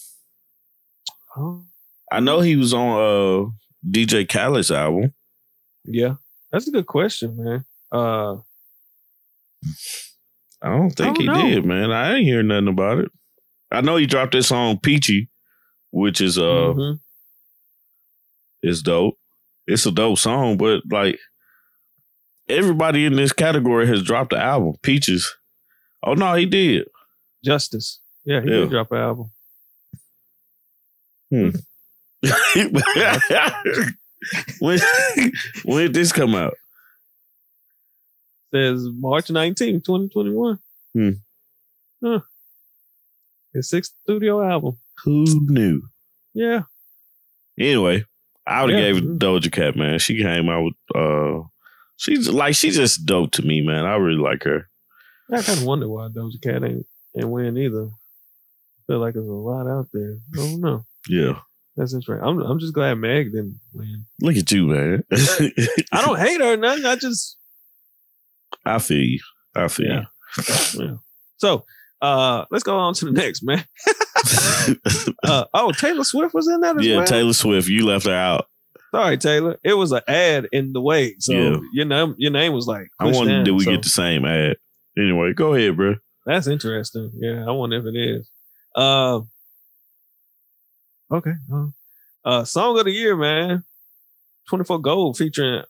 [1.36, 1.63] Oh,
[2.11, 3.49] I know he was on uh
[3.88, 5.13] DJ Khaled's album.
[5.88, 6.15] Yeah,
[6.51, 7.65] that's a good question, man.
[7.91, 8.33] Uh,
[10.61, 11.49] I don't think I he don't know.
[11.49, 11.91] did, man.
[11.91, 13.11] I ain't hear nothing about it.
[13.71, 15.29] I know he dropped that song Peachy,
[15.91, 16.41] which is uh
[16.75, 16.99] Mhm.
[18.63, 19.17] is dope.
[19.67, 21.19] It's a dope song, but like
[22.49, 24.75] everybody in this category has dropped the album.
[24.81, 25.35] Peaches.
[26.03, 26.88] Oh no, he did.
[27.43, 27.99] Justice.
[28.25, 28.55] Yeah, he Yeah.
[28.61, 29.31] did drop an album.
[34.59, 34.80] when
[35.65, 36.55] when did this come out?
[38.53, 40.59] Says March 19, 2021.
[40.93, 41.09] Hmm.
[42.03, 42.20] Huh.
[43.53, 44.78] His sixth studio album.
[45.03, 45.82] Who knew?
[46.34, 46.61] Yeah.
[47.59, 48.05] Anyway,
[48.45, 48.91] I would have Yeah.
[48.93, 49.99] gave it Doja Cat, man.
[49.99, 51.43] She came out with uh
[51.97, 53.86] she's like she's just dope to me, man.
[53.86, 54.68] I really like her.
[55.32, 56.86] I kind of wonder why Doja Cat ain't,
[57.18, 57.84] ain't win either.
[57.86, 60.18] I feel like there's a lot out there.
[60.34, 60.86] I don't know.
[61.09, 61.39] Yeah.
[61.78, 62.28] That's interesting.
[62.28, 64.05] I'm, I'm just glad Meg didn't win.
[64.19, 65.03] Look at you, man.
[65.11, 66.86] I don't hate her nothing.
[66.86, 67.38] I just,
[68.65, 69.19] I feel you.
[69.55, 70.05] I feel Yeah.
[70.73, 70.95] yeah.
[71.38, 71.65] So,
[72.01, 73.63] uh, let's go on to the next, man.
[75.23, 77.05] Uh, oh, Taylor Swift was in that as yeah, well.
[77.05, 78.47] Taylor Swift, you left her out.
[78.91, 79.57] Sorry, Taylor.
[79.63, 81.57] It was an ad in the way, so Yeah.
[81.73, 82.89] your name your name was like.
[82.99, 84.57] I wonder down, did we so get the same ad?
[84.97, 85.95] Anyway, go ahead, bro.
[86.25, 87.11] That's interesting.
[87.15, 88.30] Yeah, I wonder if it is.
[88.75, 89.21] Uh,
[91.12, 91.34] okay.
[91.51, 91.68] Uh,
[92.26, 93.64] uh, song of the year, man.
[94.47, 95.64] Twenty four Gold featuring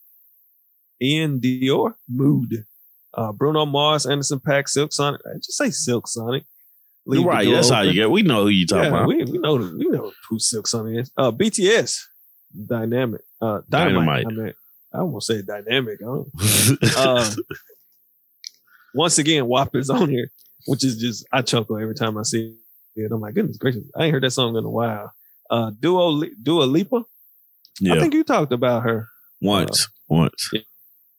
[1.02, 2.66] iann dior, Mood.
[3.14, 5.22] Uh, Bruno Mars, Anderson Paak, Silk Sonic.
[5.26, 6.44] I just say Silk Sonic.
[7.08, 8.12] Leave right, that's how you get.
[8.12, 9.08] We know who you talking Yeah, about.
[9.08, 11.12] we, we know we know who Silk Sonic is.
[11.18, 12.02] Uh, BTS,
[12.68, 14.26] Dynamic, uh, Dynamite.
[14.26, 14.26] Dynamite.
[14.26, 14.54] I mean,
[14.94, 16.00] I won't say Dynamic.
[16.98, 17.34] Uh,
[18.94, 20.30] once again, WAP is on here,
[20.66, 22.56] which is just I chuckle every time I see
[22.96, 23.12] it.
[23.12, 25.12] I'm like, goodness gracious, I ain't heard that song in a while.
[25.50, 27.04] Uh, Duo Dua Lipa.
[27.92, 29.08] I think you talked about her.
[29.42, 30.52] once, once.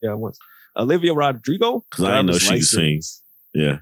[0.02, 0.38] Yeah, once.
[0.76, 1.84] Olivia Rodrigo.
[1.90, 3.00] 'Cause I know she could sing.
[3.54, 3.78] Yeah,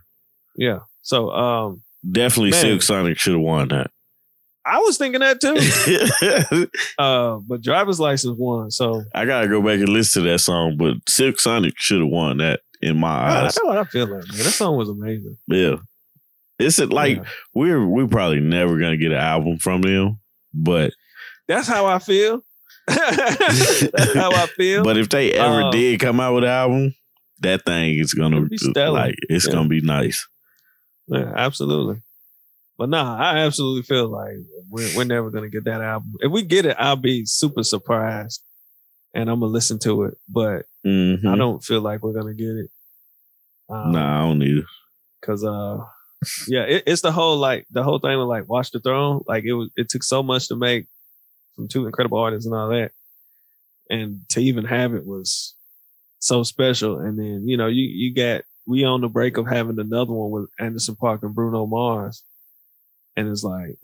[0.57, 0.81] Yeah.
[1.03, 2.51] So, um, definitely.
[2.53, 2.61] Man.
[2.61, 3.91] Silk Sonic should have won that.
[4.65, 5.57] I was thinking that too.
[6.99, 8.71] uh, but driver's license won.
[8.71, 12.09] So I gotta go back and listen to that song, but Silk Sonic should have
[12.11, 13.57] won that in my I, I eyes.
[13.57, 14.39] know what I feel like, man.
[14.39, 15.37] That song was amazing.
[15.47, 15.77] Yeah,
[16.59, 17.25] it's like Yeah.
[17.55, 20.19] we're we're probably never gonna get an album from them,
[20.57, 20.93] but
[21.49, 22.43] That's how I feel.
[22.89, 24.83] That's how I feel.
[24.85, 26.95] but if they ever Uh, did come out with an album,
[27.41, 28.93] that thing is gonna be stellar.
[28.99, 29.53] like it's Yeah.
[29.55, 30.27] gonna be nice.
[31.09, 32.03] Yeah, absolutely.
[32.79, 34.37] But nah, I absolutely feel like
[34.71, 36.15] we're, we're never gonna get that album.
[36.21, 38.43] If we get it, I'll be super surprised,
[39.15, 40.15] and I'm gonna listen to it.
[40.29, 41.27] But Mhm.
[41.27, 42.71] I don't feel like we're gonna get it.
[43.69, 44.65] Um, Nah, I don't need it.
[45.23, 45.79] Cause uh,
[46.49, 49.23] yeah, it, it's the whole like the whole thing with like Watch the Throne.
[49.27, 50.87] Like it was, it took so much to make
[51.55, 52.93] from two incredible artists and all that,
[53.91, 55.55] and to even have it was
[56.19, 56.99] so special.
[56.99, 60.31] And then you know you you got we on the break of having another one
[60.31, 62.23] with Anderson Paak and Bruno Mars,
[63.17, 63.77] and it's like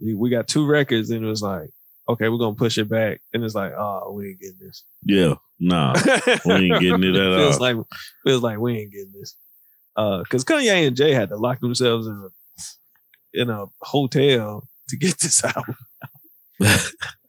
[0.00, 1.70] we got two records, and it was like
[2.08, 4.84] okay, we're gonna push it back, and it's like oh we ain't getting this.
[5.04, 5.94] Yeah, nah.
[6.44, 7.60] We ain't getting it at feels all.
[7.60, 7.76] like
[8.24, 9.36] feels like we ain't getting this.
[10.00, 14.96] Uh, because Kanye and Jay had to lock themselves in a in a hotel to
[14.96, 15.76] get this album,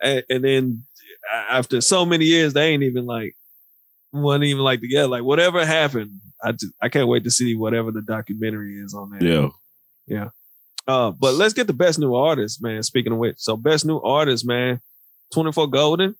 [0.01, 0.83] and, and then
[1.49, 3.35] after so many years, they ain't even like
[4.13, 5.09] wasn't even like together.
[5.09, 6.11] Like whatever happened,
[6.41, 9.21] I just, I can't wait to see whatever the documentary is on that.
[10.07, 10.29] Yeah.
[10.87, 12.83] Uh, but let's get the best new artist, man.
[12.83, 14.79] Speaking of which, so best new artist, man,
[15.33, 16.15] twenty four Golden,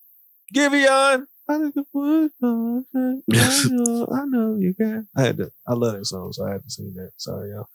[0.54, 1.28] Giveon.
[1.50, 5.04] I think the wood- I know, I know you got.
[5.16, 5.52] I had to.
[5.68, 7.12] I love that song, so I had to sing that.
[7.18, 7.68] Sorry, y'all.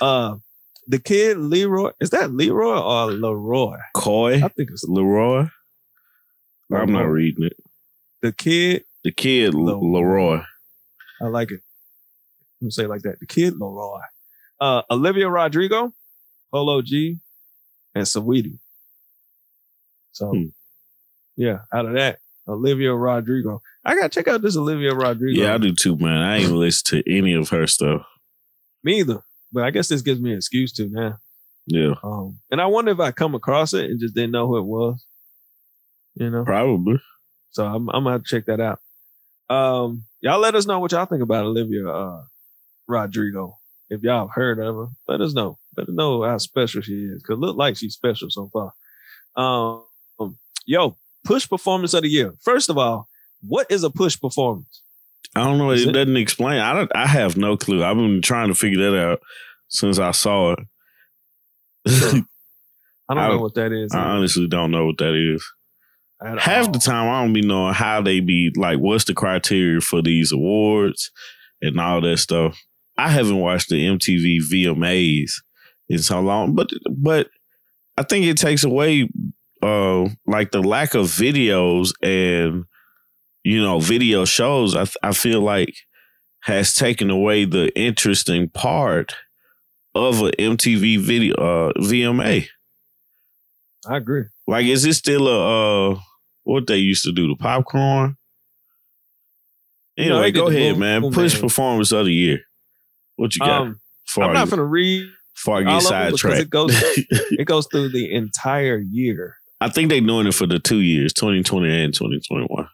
[0.00, 0.36] uh,
[0.88, 3.76] the kid Leroy is that Leroy or Leroy?
[3.94, 5.46] Coy I think it's Leroy.
[6.72, 7.56] I'm not reading it.
[8.22, 8.84] the kid.
[9.04, 9.80] The kid Leroy.
[9.80, 10.40] Leroy.
[11.22, 11.60] I like it.
[12.60, 13.18] I'm gonna say it like that.
[13.20, 14.00] The kid Leroy.
[14.60, 15.92] Uh, Olivia Rodrigo,
[16.50, 17.18] Polo G,
[17.94, 18.58] and Saweetie.
[20.12, 20.44] So, Hmm.
[21.36, 22.18] yeah, out of that,
[22.50, 23.62] Olivia Rodrigo.
[23.84, 25.40] I gotta check out this Olivia Rodrigo.
[25.42, 26.18] Yeah, I do too, man.
[26.18, 28.06] I ain't listen to any of her stuff.
[28.84, 29.22] Me either.
[29.52, 31.18] But I guess this gives me an excuse to now.
[31.66, 34.58] Yeah, Um, and I wonder if I come across it and just didn't know who
[34.58, 35.04] it was.
[36.14, 37.00] You know, probably.
[37.52, 38.80] so I'm I'm gonna have to check that out.
[39.48, 42.22] Um, y'all let us know what y'all think about Olivia uh,
[42.88, 43.58] Rodrigo.
[43.88, 45.58] If y'all have heard of her, let us know.
[45.76, 47.22] Let us know how special she is.
[47.22, 48.72] Cause it look like she's special so far.
[49.36, 50.36] Um,
[50.66, 52.34] yo, push performance of the year.
[52.42, 53.08] First of all,
[53.42, 54.82] what is a push performance?
[55.34, 55.70] I don't know.
[55.70, 56.60] It, it- doesn't explain.
[56.60, 56.90] I don't.
[56.94, 57.84] I have no clue.
[57.84, 59.20] I've been trying to figure that out
[59.68, 60.58] since I saw it.
[63.08, 63.92] I don't I- know what that is.
[63.94, 65.44] I honestly don't know what that is.
[66.24, 66.72] at Half all.
[66.72, 68.78] the time, I don't be knowing how they be like.
[68.78, 71.10] What's the criteria for these awards
[71.62, 72.58] and all that stuff?
[72.96, 75.30] I haven't watched the MTV VMAs
[75.88, 76.54] in so long.
[76.54, 77.28] But but
[77.96, 79.08] I think it takes away
[79.62, 82.64] uh like the lack of videos and
[83.44, 84.74] you know video shows.
[84.76, 85.74] I I feel like
[86.44, 89.14] has taken away the interesting part
[89.94, 92.46] of a MTV video uh VMA.
[93.88, 94.24] I agree.
[94.46, 96.00] Like, is it still a uh
[96.44, 98.16] what they used to do the popcorn?
[99.98, 101.00] Anyway, did go ahead, Boom man.
[101.02, 101.42] Boom Push Man.
[101.42, 102.40] performance of the year.
[103.16, 103.62] What you got?
[103.62, 103.80] Um,
[104.18, 106.40] I'm not gonna read before I get of them because sidetracked.
[106.40, 106.72] it goes
[107.10, 109.36] it goes through the entire year.
[109.60, 112.68] I think they're doing it for the two years, 2020 and 2021.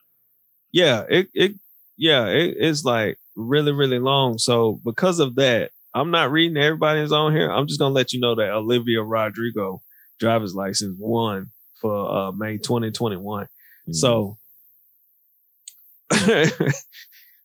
[0.73, 1.55] Yeah, it it
[1.97, 4.39] yeah, it, it's like really really long.
[4.39, 7.51] So because of that, I'm not reading everybody's on here.
[7.51, 9.83] I'm just gonna let you know that Olivia Rodrigo
[10.21, 13.47] driver's license won for uh May 2021.
[13.89, 13.95] Mm.
[13.95, 14.37] So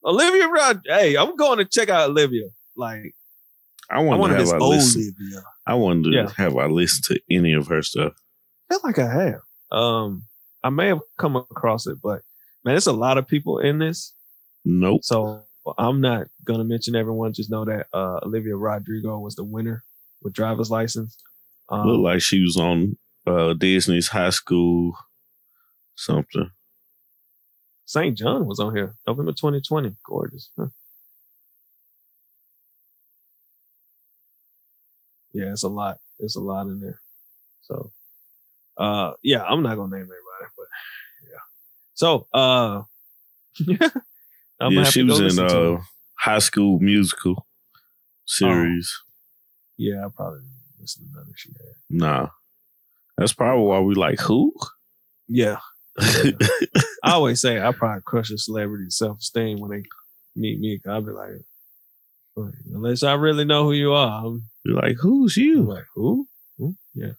[0.03, 2.47] Olivia Rod, hey, I'm going to check out Olivia.
[2.75, 3.13] Like
[3.89, 5.01] I wanted to have I listen.
[5.19, 5.43] Olivia.
[5.67, 6.29] I wanted to Yeah.
[6.37, 8.13] have I listened to any of her stuff.
[8.71, 9.41] Feel like I have.
[9.69, 10.23] Um,
[10.63, 12.21] I may have come across it, but
[12.63, 14.13] man, there's a lot of people in this.
[14.63, 15.03] Nope.
[15.03, 15.43] So
[15.77, 17.33] I'm not gonna mention everyone.
[17.33, 19.83] Just know that uh, Olivia Rodrigo was the winner
[20.23, 21.17] with driver's license.
[21.67, 22.95] Um, Looked like she was on
[23.27, 24.97] uh Disney's High School
[25.95, 26.49] something.
[27.85, 29.97] Saint JHN was on here, November 2020.
[30.05, 30.49] Gorgeous.
[30.57, 30.67] Huh.
[35.33, 35.99] Yeah, it's a lot.
[36.19, 37.01] It's a lot in there.
[37.63, 37.91] So,
[38.81, 40.67] uh, yeah, I'm not gonna name anybody, but
[41.29, 41.43] yeah.
[41.93, 42.81] So, uh,
[43.59, 43.89] yeah,
[44.59, 45.81] I'm yeah, she was in uh.
[46.19, 47.45] High School Musical
[48.25, 48.91] series.
[49.77, 51.75] Yeah, I probably didn't to none of she had.
[51.89, 52.27] Nah.
[53.17, 54.53] That's probably why we like who?
[55.27, 55.57] Yeah,
[55.99, 59.83] I always say I probably crush a celebrity's self esteem when they
[60.35, 60.79] meet me.
[60.87, 61.41] I'll be like,
[62.73, 65.63] unless I really know who you are, I'm You're like, who's I'm you?
[65.63, 66.27] like, who?
[66.57, 66.75] Who?
[66.93, 67.11] Yeah.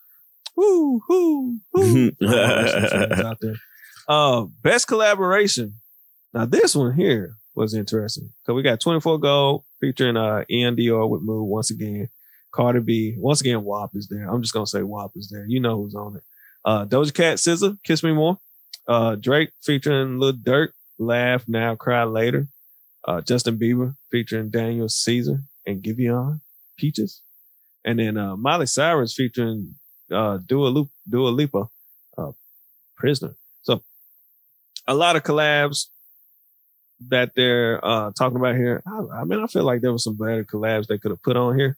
[1.73, 3.55] Friends out there.
[4.09, 5.75] Uh, best collaboration.
[6.35, 8.31] Now this one here was interesting.
[8.45, 12.09] So we got 24 Gold featuring uh Ian Dior with Move once again.
[12.53, 13.15] Cardi B.
[13.17, 14.29] Once again, WAP is there.
[14.29, 15.45] I'm just gonna say WAP is there.
[15.47, 16.23] You know who's on it.
[16.65, 18.39] Uh Doja Cat SZA, Kiss Me More.
[18.89, 22.47] Uh Drake featuring Lil Durk, Laugh Now, Cry Later.
[23.07, 26.41] Uh Justin Bieber featuring Daniel Caesar and Giveon,
[26.79, 27.21] Peaches.
[27.85, 29.75] And then uh Miley Cyrus featuring
[30.13, 31.69] uh Dua, Lup- Dua Lipa,
[32.19, 32.33] uh
[32.97, 33.35] Prisoner.
[33.63, 33.83] So
[34.87, 35.87] a lot of collabs
[37.09, 38.83] that they're uh talking about here.
[38.87, 41.37] I, I mean, I feel like there was some better collabs they could have put
[41.37, 41.77] on here,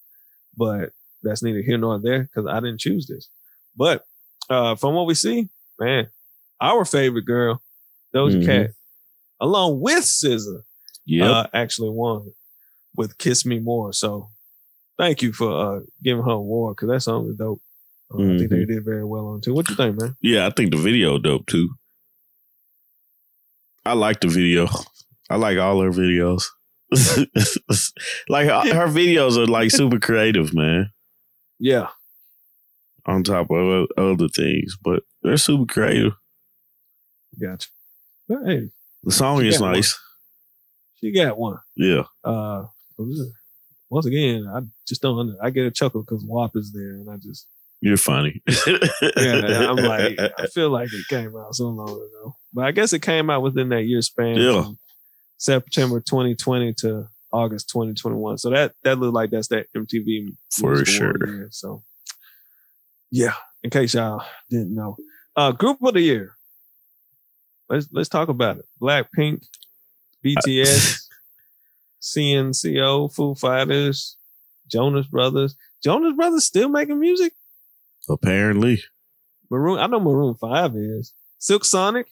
[0.57, 0.91] but
[1.23, 3.29] that's neither here nor there because I didn't choose this.
[3.77, 4.05] But
[4.51, 5.49] uh from what we see,
[5.81, 6.09] man,
[6.61, 7.63] our favorite girl,
[8.15, 8.45] Doja Mhm.
[8.47, 8.71] Cat,
[9.41, 10.63] along with SZA,
[11.07, 11.31] Yep.
[11.31, 12.33] uh, actually won
[12.97, 14.29] with "Kiss Me More." So,
[14.99, 17.61] thank you for uh, giving her an award because that song was dope.
[18.13, 19.55] Uh, I think they did very well on too.
[19.55, 20.17] What you think, man?
[20.21, 21.71] yeah, I think the video dope too.
[23.85, 24.69] I like the video.
[25.31, 26.45] I like all her videos.
[28.29, 30.91] like her her videos are like super creative, man.
[31.59, 31.89] Yeah,
[33.07, 36.13] On top of other things, but they're super creative.
[37.41, 37.69] gotcha.
[38.29, 38.71] But hey,
[39.03, 39.73] The song is got one.
[39.73, 39.99] nice.
[41.01, 41.59] she got one.
[41.77, 42.05] Yeah.
[42.25, 42.67] Uh,
[43.91, 45.19] once again, I just don't.
[45.19, 47.47] Under, I get a chuckle because WAP is there, and I just
[47.85, 48.41] You're funny.
[48.67, 52.95] yeah, I'm like, I feel like it came out so long ago, but I guess
[52.95, 54.37] it came out within that year span.
[54.37, 54.71] Yeah.
[55.37, 58.39] September 2020 to August 2021.
[58.39, 61.13] So that that looked like that's that MTV For sure.
[61.27, 61.49] Year.
[61.51, 61.83] So
[63.11, 64.97] yeah, in case y'all didn't know,
[65.37, 66.37] uh, group of the year.
[67.69, 68.65] Let's let's talk about it.
[68.81, 69.45] Blackpink,
[70.25, 71.07] BTS,
[72.01, 74.17] CNCO, Foo Fighters,
[74.69, 75.55] Jonas Brothers.
[75.83, 77.35] Jonas Brothers still making music.
[78.09, 78.83] Apparently.
[79.51, 82.07] Maroon, I know Maroon Five is Silk Sonic,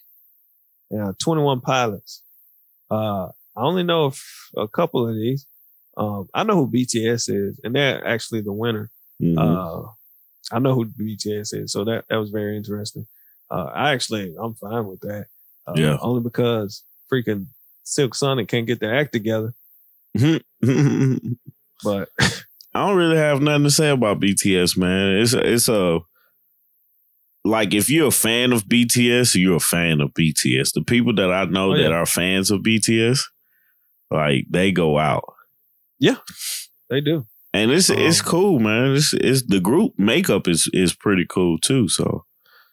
[0.91, 2.23] and Twenty One Pilots.
[2.91, 3.27] Uh,
[3.57, 4.13] I only know
[4.57, 5.47] a couple of these.
[5.97, 8.91] Um, I know who BTS is, and they're actually the winner.
[9.21, 9.39] Mhm.
[9.39, 9.89] Uh,
[10.51, 13.07] I know who BTS is, so that that was very interesting.
[13.51, 15.27] Uh, I actually I'm fine with that.
[15.67, 15.99] Uh, Yeah.
[16.01, 17.47] only because freaking
[17.85, 19.55] Silk Sonic can't get their act together.
[22.75, 25.17] I don't really have nothing to say about BTS, man.
[25.19, 26.01] It's a, it's a
[27.45, 30.73] like if you're a fan of BTS, you're a fan of BTS.
[30.75, 31.85] The people that I know Oh, yeah.
[31.85, 33.21] that are fans of BTS,
[34.11, 35.25] like they go out.
[35.99, 36.17] Yeah,
[36.89, 37.27] they do.
[37.53, 38.95] And it's it's Um, cool, man.
[38.95, 41.89] It's it's the group makeup is is pretty cool too.
[41.89, 42.25] So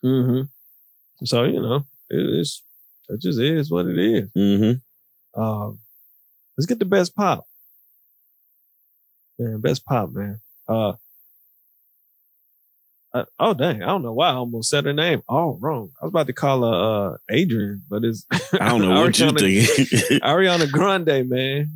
[0.02, 0.41] hmm
[1.26, 2.64] So you know, it, it's
[3.10, 4.30] it just is what it is.
[4.38, 5.41] mm-hmm.
[5.41, 5.80] Um,
[6.58, 7.45] let's get the best pop.
[9.40, 10.40] Man, best pop, man.
[10.68, 10.94] Uh,
[13.12, 13.82] Uh, oh dang!
[13.82, 15.24] I don't know why I almost said her name.
[15.28, 15.90] Oh, wrong.
[16.00, 16.76] I was about to call her
[17.14, 18.24] uh, Adrian, but it's
[18.54, 20.22] I don't know what you Ariana- think.
[20.24, 21.72] Ariana Grande, man.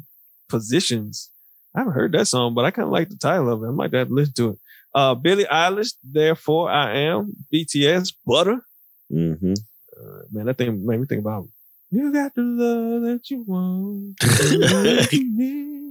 [0.47, 1.31] Positions.
[1.75, 3.67] I haven't heard that song, but I kind of like the title of it.
[3.67, 4.59] I might have to listen to it.
[4.93, 7.33] Uh, Billie Eilish, Therefore I Am.
[7.51, 8.61] BTS, Butter.
[9.09, 9.53] hmm
[9.97, 11.47] Uh, man, that thing made me think about
[11.89, 14.19] you got the love that you want.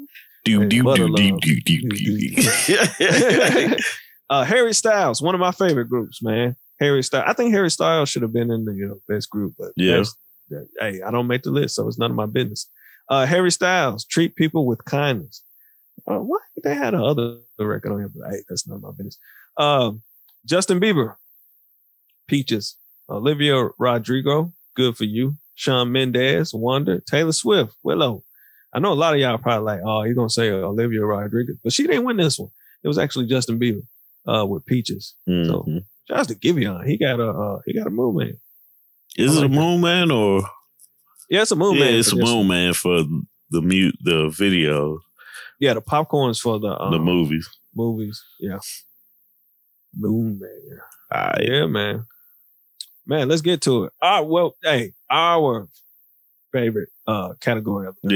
[0.45, 3.77] Do do do do do do
[4.31, 6.57] uh, Harry Styles, one of my favorite groups, man.
[6.81, 7.27] Harry Styles.
[7.29, 10.03] I think Harry Styles should have been in the you know, best group, but Yeah.
[10.51, 12.67] that- hey, I don't make the list, so it's none of my business.
[13.09, 15.43] Uh, Harry Styles, treat people with kindness.
[16.07, 18.91] Uh, why they had a other record on here, but hey, that's none of my
[18.91, 19.19] business.
[19.57, 20.03] Um,
[20.47, 21.15] Justin Bieber,
[22.27, 22.75] Peaches,
[23.09, 28.25] Olivia Rodrigo, Good for You, Shawn Mendes, Wonder, Taylor Swift, Willow.
[28.73, 31.73] I know a lot of y'all probably like, oh, you're gonna say Olivia Rodrigo, but
[31.73, 32.51] she didn't win this one.
[32.83, 33.83] It was actually Justin Bieber
[34.27, 35.15] uh, with Peaches.
[35.29, 35.85] Mhm.
[36.09, 36.87] Shouts to Giveon.
[36.87, 38.39] He got a uh, he got a move man.
[39.17, 39.79] Is it a like that.
[39.79, 40.43] Man or
[41.29, 41.85] Yeah, it's a move yeah?
[41.85, 41.95] man.
[41.95, 42.49] It's a Moon one.
[42.49, 43.05] Man for
[43.51, 45.01] the mute the video,
[45.61, 47.49] Yeah, the popcorns for the um, the movies.
[47.75, 48.23] movies.
[48.41, 48.59] Yeah,
[49.95, 50.81] Moon man.
[51.13, 51.51] Ah, yeah.
[51.53, 52.05] Yeah, man.
[53.07, 53.93] Man, let's get to it.
[54.01, 55.69] All right, well, hey, our
[56.53, 58.15] favorite uh category of the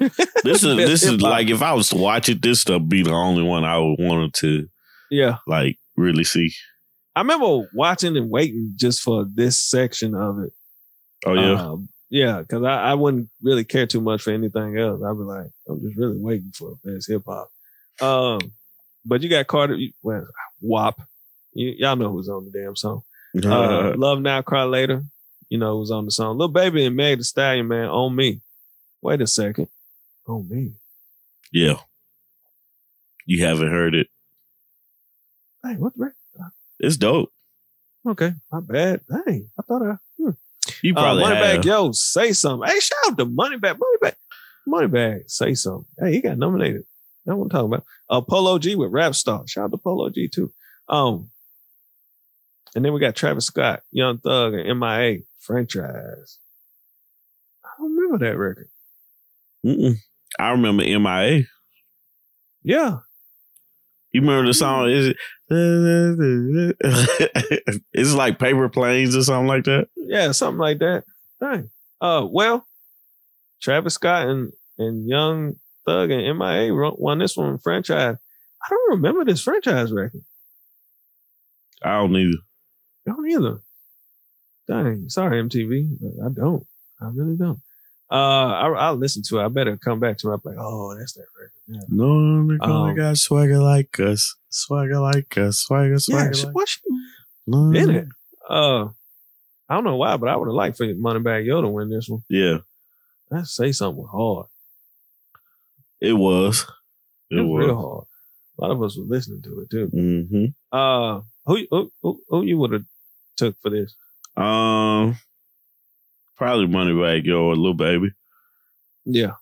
[0.00, 0.08] Yeah.
[0.44, 3.12] This is this is like if I was to watch it, this stuff be the
[3.12, 4.68] only one I would want to
[5.10, 5.36] Yeah.
[5.46, 6.52] like really see.
[7.14, 10.52] I remember watching and waiting just for this section of it.
[11.24, 11.52] Oh yeah.
[11.62, 15.02] Um, yeah, because I, I wouldn't really care too much for anything else.
[15.02, 17.48] I'd be like, I'm just really waiting for best hip hop.
[18.00, 18.38] Um,
[19.04, 20.26] but you got Cardi, well,
[20.60, 21.00] WAP.
[21.54, 23.02] You, y'all know who's on the damn song.
[23.44, 25.02] Uh, Love Now, Cry Later.
[25.48, 26.38] You know was on the song.
[26.38, 28.40] Lil Baby and Meg Thee Stallion, man, on me.
[29.02, 29.68] Wait a second.
[30.26, 30.72] On me.
[31.52, 31.78] yeah.
[33.28, 34.06] You haven't heard it.
[35.64, 35.92] Hey, what?
[36.78, 37.30] It's dope.
[38.06, 39.00] Okay, my bad.
[39.26, 39.96] Hey, I thought I.
[40.16, 40.30] Hmm.
[40.82, 41.64] You Uh, probably Moneybagg have.
[41.64, 42.68] Yo, say something.
[42.68, 43.78] Hey, shout out to Moneybagg.
[43.78, 44.14] Moneybagg.
[44.68, 45.86] Moneybagg, say something.
[45.98, 46.84] Hey, he got nominated.
[47.24, 47.84] That's what I'm talking about.
[48.08, 49.42] Uh, Polo G with Rap Star.
[49.48, 50.52] Shout out to Polo G too.
[50.88, 51.30] Um,
[52.76, 56.38] and then we got Travis Scott, Young Thug, and MIA franchise.
[57.64, 58.68] I don't remember that record.
[59.64, 59.96] Mm-mm.
[60.38, 61.44] I remember MIA.
[62.62, 62.98] Yeah,
[64.12, 64.90] You remember the song?
[64.90, 65.16] Is it?
[67.94, 69.88] it's like paper planes or something like that.
[69.96, 71.04] yeah, something like that.
[71.40, 71.70] Dang.
[72.00, 72.66] Uh, well,
[73.62, 75.54] Travis Scott and and Young
[75.86, 78.16] Thug and MIA won- won this one franchise.
[78.62, 80.22] I don't remember this franchise record.
[81.82, 82.38] I don't either.
[83.06, 83.60] I don't either.
[84.68, 86.66] Dang, sorry MTV, I don't.
[87.00, 87.60] I really don't.
[88.10, 89.44] Uh, I, I'll listen to it.
[89.44, 90.34] I better come back to it.
[90.34, 91.52] I'm like, oh, that's that record.
[91.68, 96.34] Yeah, No, they Um, got swagger like us, swagger like us, swagger, yeah swagger.
[96.66, 96.80] she,
[97.46, 98.08] like in it?
[98.48, 98.84] Uh,
[99.68, 102.08] I don't know why, but I would have liked for Moneybagg Yo to win this
[102.08, 102.22] one.
[102.28, 102.58] Yeah,
[103.30, 104.46] That say something hard.
[106.00, 106.64] it was.
[107.30, 108.04] It It was real hard.
[108.58, 109.86] A lot of us were listening to it too.
[109.88, 110.46] hmm
[110.76, 112.84] Uh, who who who, who you would have
[113.36, 113.94] took for this?
[114.36, 115.16] Um,
[116.36, 118.10] probably Moneybagg Yo or Lil Baby.
[119.04, 119.32] Yeah.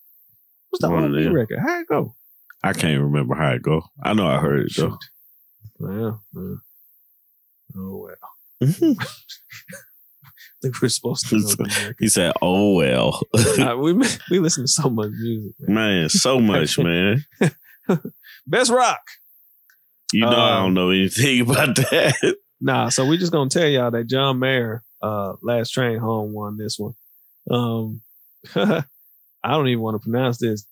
[0.71, 1.59] What's the One R&B record?
[1.61, 2.15] How it go?
[2.63, 3.85] I can't remember how it go.
[4.03, 4.99] I know I heard it though.
[5.79, 6.55] Well, uh,
[7.77, 8.15] oh well.
[8.63, 8.67] I
[10.63, 13.21] think we're supposed to these said, "Oh well,
[13.59, 13.93] Uh, we
[14.31, 15.53] we listen to so much music.
[15.61, 15.75] Man.
[15.75, 17.25] man, so much, man.
[18.47, 19.03] Best rock.
[20.13, 23.69] You know I Um, don't know anything about that." Nah, so we just gonna tell
[23.69, 26.95] y'all that John Mayer, uh, last train home won this one.
[27.51, 28.01] Um,
[28.57, 28.85] I
[29.45, 30.67] don't even want to pronounce this.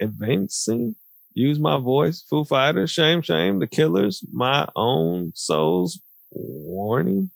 [0.00, 0.96] Advancing,
[1.34, 2.22] use my voice.
[2.28, 3.60] Foo Fighters, shame, shame.
[3.60, 6.00] The Killers, my own soul's
[6.32, 7.30] warning.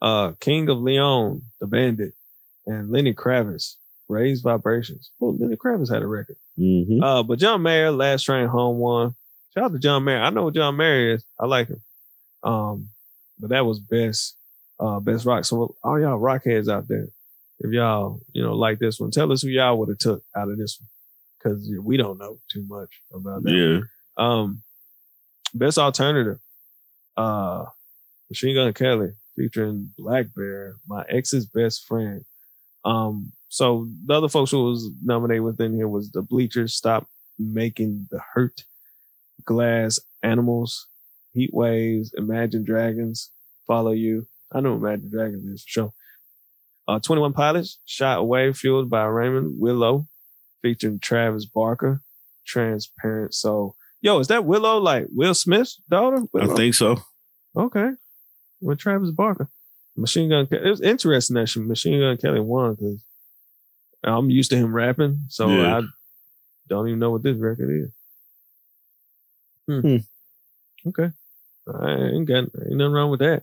[0.00, 2.14] Uh, King of Leon, the Bandit,
[2.66, 3.74] and Lenny Kravitz,
[4.08, 5.10] Raised Vibrations.
[5.20, 6.36] Oh, Lenny Kravitz had a record.
[6.56, 9.14] hmm Uh, but John Mayer, last train home one.
[9.52, 10.22] Shout out to John Mayer.
[10.22, 11.24] I know what John Mayer is.
[11.38, 11.82] I like him.
[12.42, 12.88] Um,
[13.38, 14.36] but that was best,
[14.80, 15.44] uh, best rock.
[15.44, 17.08] So all y'all rock heads out there,
[17.60, 20.48] if y'all, you know, like this one, tell us who y'all would have took out
[20.48, 20.88] of this one.
[21.52, 23.52] Cause we don't know too much about that.
[23.52, 23.80] Yeah,
[24.16, 24.62] Um,
[25.52, 26.38] best alternative,
[27.18, 27.66] uh,
[28.30, 32.24] Machine Gun Kelly featuring Black Bear, my ex's best friend.
[32.84, 37.06] Um, so the other folks who was nominated within here was the Bleachers, Stop
[37.38, 38.64] Making the Hurt,
[39.44, 40.86] Glass Animals,
[41.34, 43.30] Heat Waves, Imagine Dragons,
[43.66, 44.26] Follow You.
[44.52, 45.92] I know Imagine Dragons is for sure.
[46.86, 50.06] Uh, 21 Pilots, Shot Away, fueled by Ramen Willow,
[50.62, 52.00] featuring Travis Barker,
[52.46, 56.22] Transparent So, Yo, is that Willow like Will Smith's daughter?
[56.38, 56.98] I think so.
[57.56, 57.90] Okay.
[58.60, 59.48] With Travis Barker.
[59.96, 60.66] Machine Gun Kelly.
[60.66, 63.02] It was interesting that Machine Gun Kelly won because
[64.02, 65.78] I'm used to him rapping, so Yeah.
[65.78, 65.82] I
[66.68, 67.90] don't even know what this record is.
[69.66, 69.80] Hmm.
[69.80, 70.88] Hmm.
[70.88, 71.10] Okay.
[71.66, 73.42] I ain't got ain't nothing wrong with that.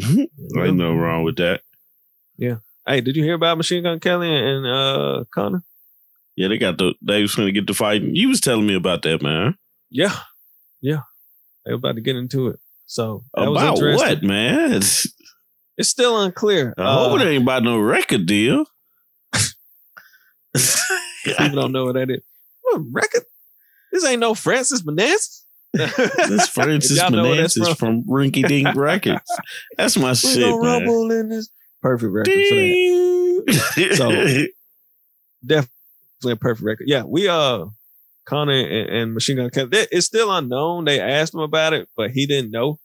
[0.00, 1.62] Ain't no wrong with that.
[2.36, 2.56] Yeah.
[2.86, 5.62] Hey, did you hear about Machine Gun Kelly and uh Conor?
[6.36, 8.02] Yeah, they got the they was gonna get the fight.
[8.02, 9.56] You was telling me about that, man.
[9.90, 10.14] Yeah.
[10.80, 11.02] Yeah.
[11.64, 12.60] They were about to get into it.
[12.86, 14.08] So that was About interesting.
[14.08, 14.72] what, man?
[14.74, 15.06] It's,
[15.76, 16.72] It's still unclear.
[16.78, 18.64] I hope Uh, it ain't about no record deal.
[21.24, 22.22] people don't know what that is.
[22.62, 23.22] What record?
[23.92, 25.44] This ain't no Francis Manassas.
[25.74, 29.20] This Francis Y'all know where that's Manassas from Rinky Dink Records.
[29.76, 30.60] That's my We shit, man.
[30.60, 31.48] rumble in this.
[31.82, 33.94] Perfect record for that.
[33.96, 34.46] So-
[35.46, 36.86] Definitely a perfect record.
[36.88, 37.66] Yeah, we uh
[38.24, 39.68] Conor and, and Machine Gun Kelly.
[39.68, 40.84] they- It's still unknown.
[40.84, 42.78] They asked him about it, but he didn't know.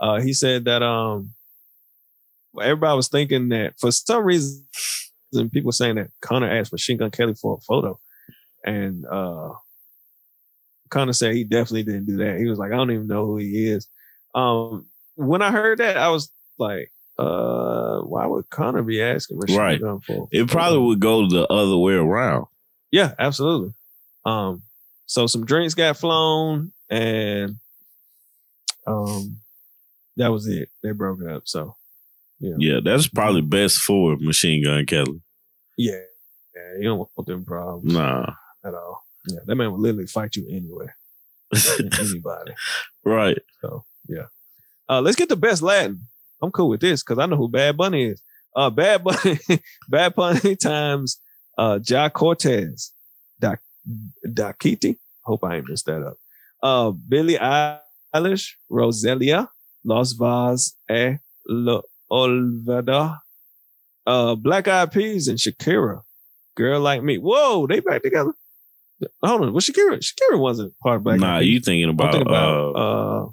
[0.00, 1.34] Uh he said that um
[2.62, 4.64] everybody was thinking that for some reason
[5.52, 7.98] people were saying that Conor asked Machine Gun Kelly for a photo.
[8.64, 9.50] And uh
[10.90, 12.38] Conor said he definitely didn't do that.
[12.38, 13.86] He was like, I don't even know who he is.
[14.34, 14.86] Um
[15.16, 19.80] when I heard that, I was like, uh, why would Conor be asking Machine Right.
[19.80, 20.28] Gun for?
[20.30, 22.46] it probably would go the other way around.
[22.92, 23.74] Yeah, absolutely.
[24.24, 24.62] Um,
[25.06, 27.56] so some drinks got flown, and
[28.86, 29.38] um,
[30.16, 30.68] that was it.
[30.82, 31.42] They broke it up.
[31.46, 31.74] So,
[32.40, 35.20] yeah, Yeah, that's probably best for Machine Gun Kelly.
[35.76, 36.00] yeah,
[36.54, 36.76] yeah.
[36.78, 38.32] You don't want them problems Nah.
[38.64, 39.02] at all.
[39.28, 40.96] Yeah, that man would literally fight you anywhere,
[41.98, 42.52] anybody.
[43.04, 43.38] right.
[43.60, 44.26] So, yeah.
[44.88, 46.00] Uh, let's get the best Latin.
[46.40, 48.22] I'm cool with this because I know who Bad Bunny is.
[48.56, 49.38] Uh, Bad Bunny,
[49.88, 51.20] Bad Bunny times
[51.58, 52.92] uh, Jhay Cortez,
[53.40, 53.58] Doc,
[54.26, 54.96] Dakiti.
[55.22, 56.16] Hope I ain't messed that up.
[56.62, 59.48] Uh, Billie Eilish, Rosalia,
[59.84, 63.18] Los Vaz e Lo Olvada,
[64.06, 66.02] uh, Black Eyed Peas, and Shakira.
[66.54, 67.18] Girl like me.
[67.18, 68.32] Whoa, they back together.
[69.22, 69.98] Hold on, was Shakira?
[69.98, 71.52] Shakira wasn't part of Black nah, Eyed Peas.
[71.52, 73.28] you thinking about, thinking about, uh, uh,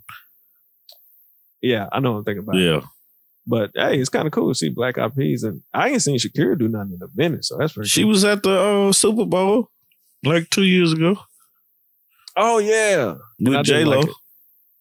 [1.61, 2.55] yeah, I know what I'm thinking about.
[2.57, 2.82] yeah.
[3.47, 6.18] But hey, it's kind of cool to see Black Eyed Peas, and I ain't seen
[6.18, 7.89] Shakira do nothing in a minute, so that's pretty.
[7.89, 8.09] She cool.
[8.09, 9.70] was at the uh, Super Bowl
[10.24, 11.20] like two years ago
[12.36, 13.99] Oh yeah, with J Lo.
[13.99, 14.09] like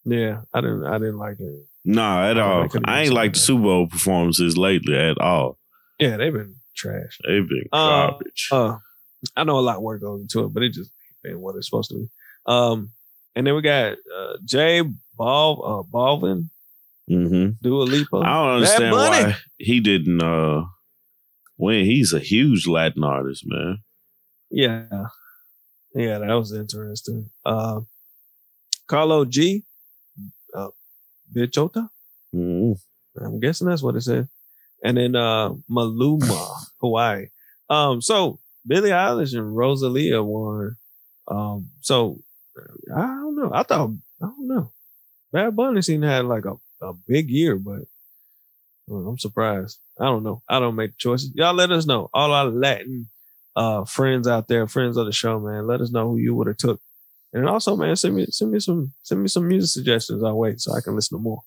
[0.07, 0.41] yeah.
[0.55, 0.85] I didn't.
[0.87, 1.67] I didn't like it.
[1.85, 2.69] nah, at I all.
[2.69, 3.39] couldn't I ain't like the.
[3.39, 5.57] Super Bowl performances lately at all.
[5.99, 7.19] Yeah, they've been trash.
[7.27, 8.49] They've been Uh, garbage.
[8.51, 8.79] Uh,
[9.37, 10.91] I know a lot of work goes into it, but it just
[11.27, 12.09] ain't what it's supposed to be.
[12.47, 12.91] Um,
[13.35, 14.83] and then we got uh, Jay
[15.19, 16.49] Bal uh, Balvin,
[17.09, 18.17] hmm Dua Lipa.
[18.17, 20.65] I don't understand why he didn't uh
[21.59, 21.85] win.
[21.85, 23.79] He's a huge Latin artist, man.
[24.51, 25.07] Yeah.
[25.95, 27.31] Yeah, that was interesting.
[27.45, 27.81] Uh
[28.89, 29.65] Karol G.
[30.55, 30.69] Uh
[31.35, 31.89] Bichota.
[32.35, 32.77] Mhm.
[33.21, 34.29] I'm guessing that's what it said.
[34.83, 36.49] And then uh Maluma,
[36.81, 37.27] Hawaii.
[37.71, 40.77] Um, so Billie Eilish and Rosalia won.
[41.29, 42.21] Um, so
[42.95, 43.51] I don't know.
[43.53, 43.91] I thought
[44.23, 44.71] I don't know.
[45.33, 47.83] Bad Bunny seemed to have like a, a big year, but
[48.89, 49.79] I'm surprised.
[49.99, 50.43] I don't know.
[50.49, 51.33] I don't make the choices.
[51.35, 52.11] Y'all let us know.
[52.15, 53.09] All our Latin
[53.57, 55.67] uh friends out there, friends of the show, man.
[55.67, 56.81] Let us know who you would have took.
[57.33, 60.23] And also, man, send me send me some send me some music suggestions.
[60.23, 61.43] I'll wait so I can listen to more.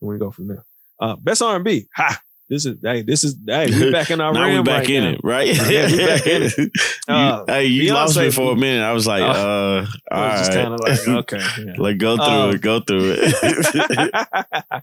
[0.00, 0.64] And we go from there.
[1.00, 1.86] Uh best R and B.
[1.94, 2.20] Ha!
[2.50, 5.04] This is hey, this is hey, we back in our now we back right in
[5.04, 5.10] now.
[5.10, 5.46] it, right?
[5.70, 6.52] Yeah, we back in it.
[6.58, 6.70] You-
[7.14, 8.82] Uh, hey, you Beyonce- lost me for a minute.
[8.84, 10.62] I was like, Uh, uh, all I was just right.
[10.64, 11.62] kind of like, okay.
[11.66, 11.72] yeah.
[11.78, 14.82] like go through Uh, it, go through it.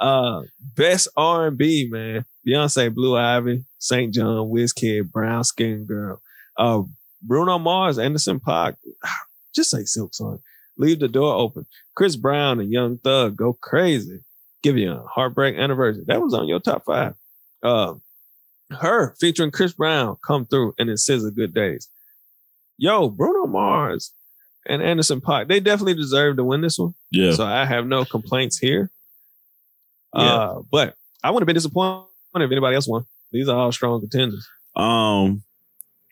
[0.00, 0.42] uh,
[0.76, 6.20] best R and B man: Beyonce, Blue Ivy, Saint JHN, Wizkid, Brown Skin Girl,
[6.56, 6.82] uh,
[7.22, 8.74] Bruno Mars, Anderson Paak,
[9.54, 10.40] Just say Silk Song.
[10.76, 11.66] Leave the door open.
[11.96, 14.20] Chris Brown and Young Thug go crazy.
[14.64, 16.04] Giveon heartbreak anniversary.
[16.06, 17.14] That was on your top five.
[17.62, 17.94] Uh,
[18.70, 21.88] her featuring Chris Brown come through and it says a good days.
[22.76, 24.12] Yo, Bruno Mars
[24.66, 26.94] and Anderson Paak, they definitely deserve to win this one.
[27.10, 28.90] yeah, So I have no complaints here.
[30.14, 30.20] Yeah.
[30.22, 32.06] Uh, but I wouldn't have been disappointed
[32.36, 33.04] if anybody else won.
[33.32, 34.46] These are all strong contenders.
[34.76, 35.42] um,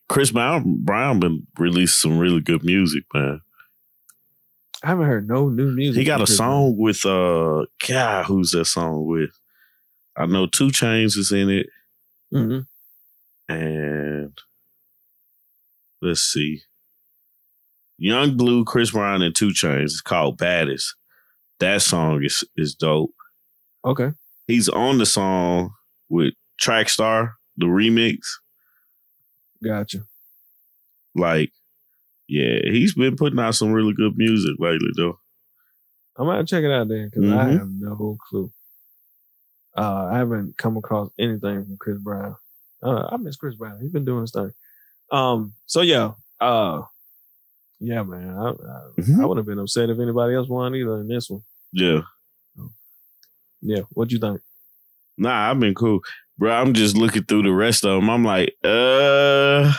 [0.09, 3.41] Chris Brown Brown been released some really good music, man.
[4.83, 5.99] I haven't heard no new music.
[6.01, 9.31] He got a song with uh, God, who's that song with?
[10.17, 11.67] I know 2 Chainz is in it.
[12.33, 12.67] Mhm.
[13.49, 14.33] and
[16.03, 16.63] let's see,
[17.99, 19.85] Yung Bleu, Chris Brown, and 2 Chainz.
[19.85, 20.95] It's called Baddest.
[21.61, 23.15] That song is is dope.
[23.85, 24.13] Okay.
[24.49, 25.71] He's on the song
[26.09, 28.19] with Trackstar, the remix.
[29.65, 30.01] Gotcha.
[31.15, 31.51] Like,
[32.29, 35.19] yeah, he's been putting out some really good music lately, though.
[36.19, 37.59] I'm gonna check it out then because I Mhm.
[37.59, 38.51] have no clue.
[39.77, 42.37] Uh, I haven't come across anything from Chris Brown.
[42.83, 43.79] Uh, I miss Chris Brown.
[43.81, 44.53] He's been doing his thing.
[45.13, 46.83] Um, so yeah, uh,
[47.79, 48.53] yeah, man, I, I,
[48.99, 49.21] Mhm.
[49.21, 51.43] I would have been upset if anybody else won either in this one.
[51.73, 52.03] Yeah.
[53.63, 54.41] Yeah, what'd you think?
[55.19, 56.01] Nah, I've been cool.
[56.39, 58.09] Bro, I'm just looking through the rest of them.
[58.11, 59.73] I'm like, uh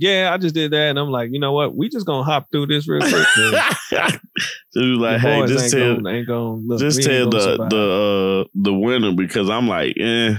[0.00, 1.74] Yeah, I just did that, and I'm like, you know what?
[1.74, 3.26] We just gonna hop through this real quick.
[4.74, 6.78] you like, hey, just tell gonna, ain't gonna look.
[6.78, 7.70] just tell the survive.
[7.70, 10.36] the uh the winner because I'm like, eh,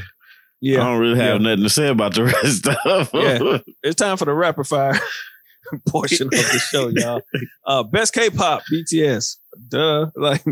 [0.63, 1.49] I don't really have yeah.
[1.49, 3.09] nothing to say about the rest of.
[3.13, 3.57] Yeah.
[3.83, 4.97] It's time for the rapid fire
[5.89, 7.21] portion of the show, y'all.
[7.65, 9.35] Uh, best K-pop, BTS,
[9.67, 10.43] duh, like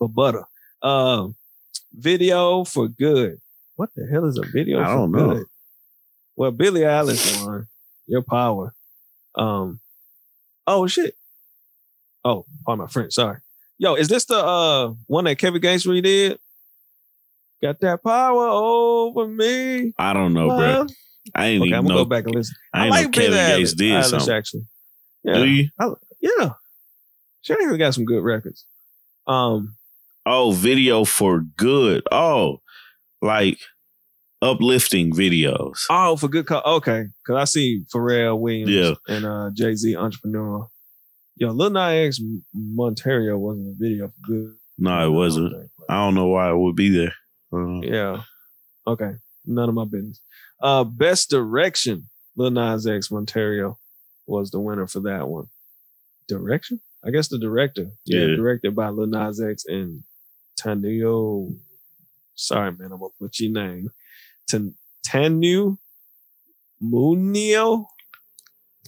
[0.00, 0.42] for butter.
[0.82, 1.36] Um,
[1.92, 3.40] video for good.
[3.76, 4.80] What the hell is a video?
[4.80, 5.34] I for don't know.
[5.34, 5.46] good?
[6.36, 7.68] Well, Billie Eilish won.
[8.06, 8.74] Your power.
[9.34, 9.80] Um.
[10.66, 11.14] Oh shit.
[12.24, 13.12] Oh, pardon my French.
[13.14, 13.38] Sorry.
[13.78, 16.38] Yo, is this the uh one that Kevin Gates redid?
[17.62, 19.92] Got that power over me.
[19.98, 20.86] I don't know, bro.
[21.34, 22.04] I ain't Okay, even I'm gonna know.
[22.04, 22.54] go back and listen.
[22.72, 24.34] I ain't know Kevin Gates did Eilish, something.
[24.34, 24.66] actually.
[25.24, 25.68] Yeah, Do you?
[26.20, 26.50] yeah.
[27.42, 28.64] She actually got some good records.
[29.26, 29.76] Um,
[30.24, 32.02] Oh, video for good.
[32.10, 32.60] Oh,
[33.22, 33.58] like
[34.42, 35.78] uplifting videos.
[35.90, 36.62] oh, for good cause.
[36.64, 38.94] Okay, because I see Pharrell Williams Yeah.
[39.08, 40.68] and uh, Jay Z Entrepreneur.
[41.36, 42.20] Yo, Lil Nas X
[42.54, 44.54] Montero wasn't a video for good.
[44.78, 45.70] No, it wasn't.
[45.88, 47.14] I don't know why it would be there.
[47.52, 48.22] Uh, Yeah.
[48.86, 49.12] Okay.
[49.46, 50.20] None of my business.
[50.60, 52.08] Uh, best direction.
[52.36, 53.78] Lil Nas X Montero
[54.26, 55.46] was the winner for that one.
[56.28, 56.80] Direction?
[57.04, 57.88] I guess the director.
[58.04, 58.36] Yeah, Yeah.
[58.36, 60.02] directed by Lil Nas X and
[60.58, 61.54] Tanio.
[62.34, 63.90] Sorry, man, I'm gonna put your name.
[64.46, 64.74] Tan
[65.06, 65.76] Tanu
[66.80, 67.88] Munio.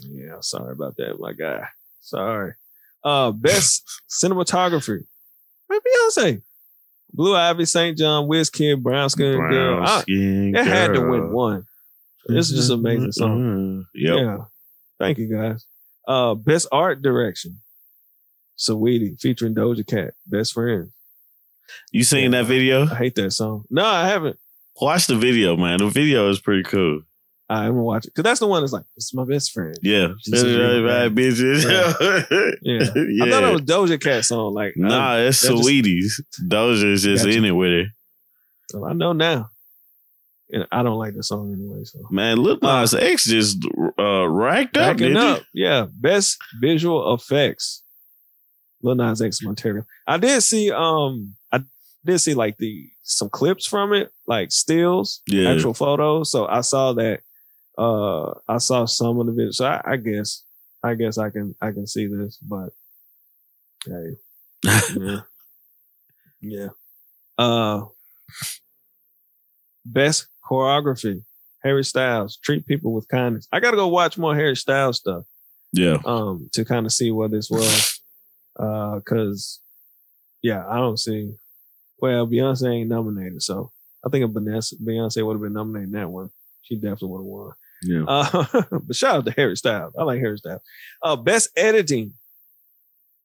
[0.03, 1.67] Yeah, sorry about that, my guy.
[2.01, 2.55] Sorry.
[3.05, 5.05] Uh, best cinematography.
[5.69, 6.43] Right, Beyonce.
[7.13, 9.77] Blue Ivy, Saint JHN, Wiz Kid, Brown Skin Girl.
[9.79, 11.65] brown I- skin it had to win one.
[12.27, 13.39] This is just an amazing song.
[13.41, 13.87] Mhm.
[13.95, 14.17] Yep.
[14.19, 14.39] Yeah.
[14.99, 15.65] Thank you guys.
[16.07, 17.61] Uh best art direction.
[18.59, 20.13] Saweetie featuring Doja Cat.
[20.27, 20.91] Best friend.
[21.91, 22.83] You seen that video?
[22.87, 23.65] I hate that song.
[23.71, 24.39] No, I haven't.
[24.81, 25.79] Watch the video, man.
[25.79, 27.03] The video is pretty cool.
[27.51, 28.15] I'm gonna watch it.
[28.15, 29.75] Cause that's the one that's like, this is my best friend.
[29.83, 30.09] Yeah.
[30.21, 31.65] She's a really Right, bad- bitches.
[31.65, 32.51] Yeah.
[32.63, 33.25] yeah.
[33.25, 34.53] I thought it was Doja Cat song.
[34.53, 36.21] Like, Nah, I, it's just- Saweetie's.
[36.47, 37.71] Doja is just in it with
[38.73, 38.85] her.
[38.87, 39.49] I know now.
[40.51, 41.85] And I don't like the song anyway.
[41.85, 43.67] So Man, Lil Nas X just
[43.99, 45.43] uh, racked up, didn't up.
[45.55, 45.87] Yeah.
[45.91, 47.83] Best visual effects.
[48.83, 49.85] Lil Nas X Montero.
[50.07, 51.35] I did see um
[52.05, 55.51] did see like the some clips from it, like stills, Yeah.
[55.51, 56.31] actual photos.
[56.31, 57.21] So I saw that
[57.77, 59.51] uh I saw some of the video.
[59.53, 60.43] So I, I guess
[60.83, 62.71] I guess I can I can see this, but
[63.87, 64.17] hey.
[64.99, 65.21] Yeah.
[66.41, 66.69] yeah.
[67.37, 67.85] Uh
[69.85, 71.23] best choreography.
[71.63, 72.37] Harry Styles.
[72.37, 73.49] Treat people with kindness.
[73.53, 75.25] I gotta go watch more Harry Styles stuff
[75.73, 75.99] yeah.
[76.05, 78.01] um to kind of see what this was.
[78.59, 79.61] Uh cause
[80.43, 81.35] yeah, I don't see
[82.01, 83.71] well, Beyonce ain't nominated, so
[84.05, 86.31] I think if Beyonce, Beyonce would have been nominated in that one,
[86.63, 87.53] she definitely would have won.
[87.83, 88.05] Yeah.
[88.07, 89.95] Uh, but shout out to Harry Styles.
[89.99, 90.63] I like Harry Styles.
[91.03, 92.15] Uh, best editing.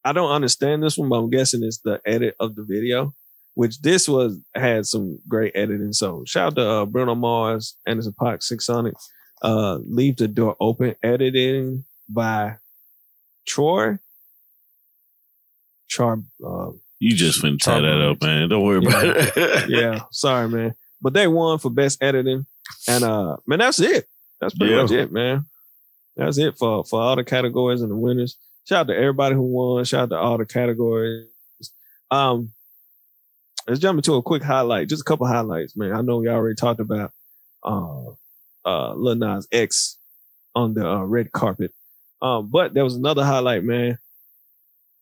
[0.06, 3.14] I don't understand this one, but I'm guessing it's the edit of the video,
[3.56, 5.94] which this was had some great editing.
[5.94, 8.96] So shout out to uh, Bruno Mars, Anderson Paak, Silk Sonic.
[9.42, 12.56] Uh, Leave the Door Open, editing by
[13.46, 13.98] Troy.
[15.90, 16.72] Char, uh,
[17.04, 18.48] You just finna tie that up, man.
[18.48, 19.66] Don't worry about it.
[19.70, 20.74] yeah, sorry, man.
[21.02, 22.46] But they won for best editing.
[22.88, 24.08] And uh man, that's it.
[24.40, 24.82] That's pretty Yeah.
[24.84, 25.46] much it, man.
[26.16, 28.38] That's it for for all the categories and the winners.
[28.70, 29.84] Shout out to everybody who won.
[29.84, 31.28] Shout out to all the categories.
[32.10, 32.54] Um
[33.68, 34.88] let's jump into a quick highlight.
[34.88, 35.92] Just a couple highlights, man.
[35.92, 37.12] I know we already talked about
[37.64, 38.04] uh
[38.66, 39.98] uh Lil Nas X
[40.56, 41.74] on the uh, red carpet.
[42.22, 43.98] Um, but there was another highlight, man.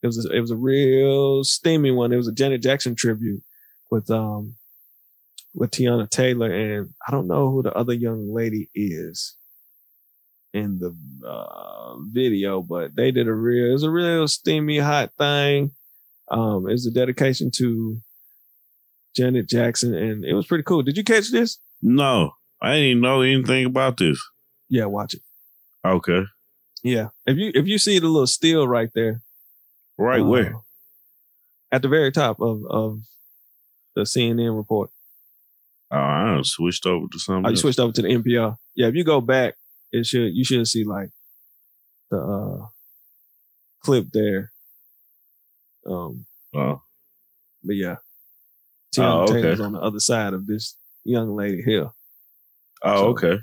[0.04, 2.12] It was a, it was a real steamy one.
[2.12, 3.44] It was a Janet Jackson tribute
[3.90, 4.56] with um
[5.54, 9.36] with Teyana Taylor and I don't know who the other young lady is
[10.54, 10.96] in the
[11.28, 15.72] uh, video, but they did a real it was a real steamy hot thing.
[16.30, 17.98] Um, it was a dedication to
[19.16, 20.82] Janet Jackson and it was pretty cool.
[20.84, 21.60] Did you catch this?
[21.82, 24.22] no, I didn't even know anything about this.
[24.70, 25.22] Yeah, watch it.
[25.84, 26.24] Okay.
[26.84, 27.10] Yeah.
[27.26, 29.22] If you if you see the little still right there.
[30.02, 30.56] Right where?
[31.72, 33.00] At the very top of of
[33.96, 34.90] the CNN report.
[35.92, 37.46] Oh, I switched over to something.
[37.46, 37.62] Oh, you else.
[37.62, 38.58] switched over to the NPR.
[38.76, 39.56] Yeah, if you go back,
[39.92, 41.10] it should you should see like
[42.10, 42.66] the uh
[43.84, 44.52] clip there.
[45.86, 46.82] Um Oh,
[47.64, 47.96] But yeah,
[48.98, 49.34] Oh, okay.
[49.42, 50.76] Taylor's on the other side of this
[51.06, 51.92] young lady here.
[52.84, 53.40] oh, So- okay.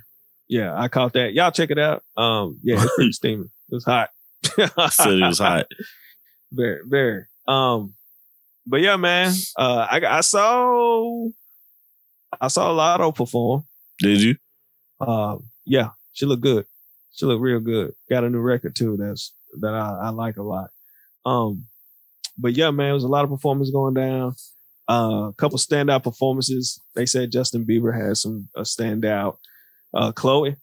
[0.50, 1.34] Yeah, I caught that.
[1.34, 2.02] Y'all check it out.
[2.16, 3.44] Um, yeah, it's pretty steamy.
[3.70, 4.08] It was hot.
[4.44, 5.66] Said it was hot.
[6.52, 7.24] Very, very.
[7.46, 7.94] Um,
[8.66, 9.32] but yeah, man.
[9.56, 11.28] Uh, I I saw
[12.40, 13.64] I saw Latto perform.
[13.98, 14.36] Did you?
[15.00, 16.66] Um, yeah, she looked good.
[17.14, 17.94] She looked real good.
[18.10, 18.96] Got a new record too.
[18.96, 20.70] That's that I, I like a lot.
[21.24, 21.64] Um,
[22.36, 24.34] but yeah, man, it was a lot of performance going down.
[24.88, 26.80] Uh, a couple standout performances.
[26.94, 29.36] They said Justin Bieber had some a standout.
[29.92, 30.56] Uh, Chloe,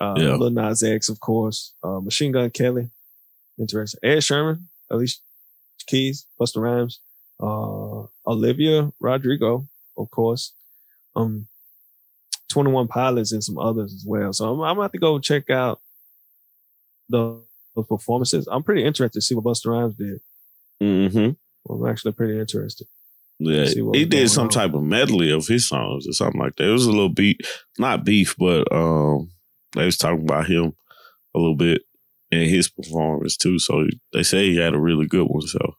[0.00, 0.34] uh, Yeah.
[0.34, 1.72] Lil Nas X, of course.
[1.82, 2.90] Uh, Machine Gun Kelly,
[3.58, 4.00] interesting.
[4.02, 5.18] Ed Sheeran, Alicia
[5.86, 7.00] Keys, Busta Rhymes,
[7.40, 9.66] uh, Olivia Rodrigo,
[9.96, 10.52] of course.
[11.16, 11.48] Um,
[12.48, 14.32] 21 Pilots and some others as well.
[14.32, 15.80] So I'm, I'm gonna have to go check out
[17.08, 17.40] the,
[17.76, 18.48] the performances.
[18.50, 20.20] I'm pretty interested to see what Busta Rhymes did.
[20.82, 21.72] Mm-hmm.
[21.72, 22.86] I'm actually pretty interested.
[23.40, 24.50] Yeah, he did some on.
[24.50, 26.68] type of medley of his songs or something like that.
[26.68, 27.36] It was a little beef,
[27.78, 29.30] not beef, but um,
[29.76, 30.74] they was talking about him
[31.34, 31.82] a little bit
[32.30, 33.58] in his performance too.
[33.58, 35.42] So they say he had a really good one.
[35.42, 35.74] So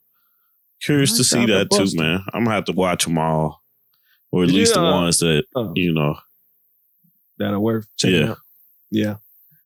[0.82, 2.22] curious to see that too, man.
[2.34, 3.62] I'm gonna have to watch them all,
[4.32, 4.56] or at Yeah.
[4.56, 6.16] least the ones that Uh, you know.
[7.38, 8.32] that are worth checking Yeah.
[8.32, 8.38] out.
[8.92, 9.16] Yeah.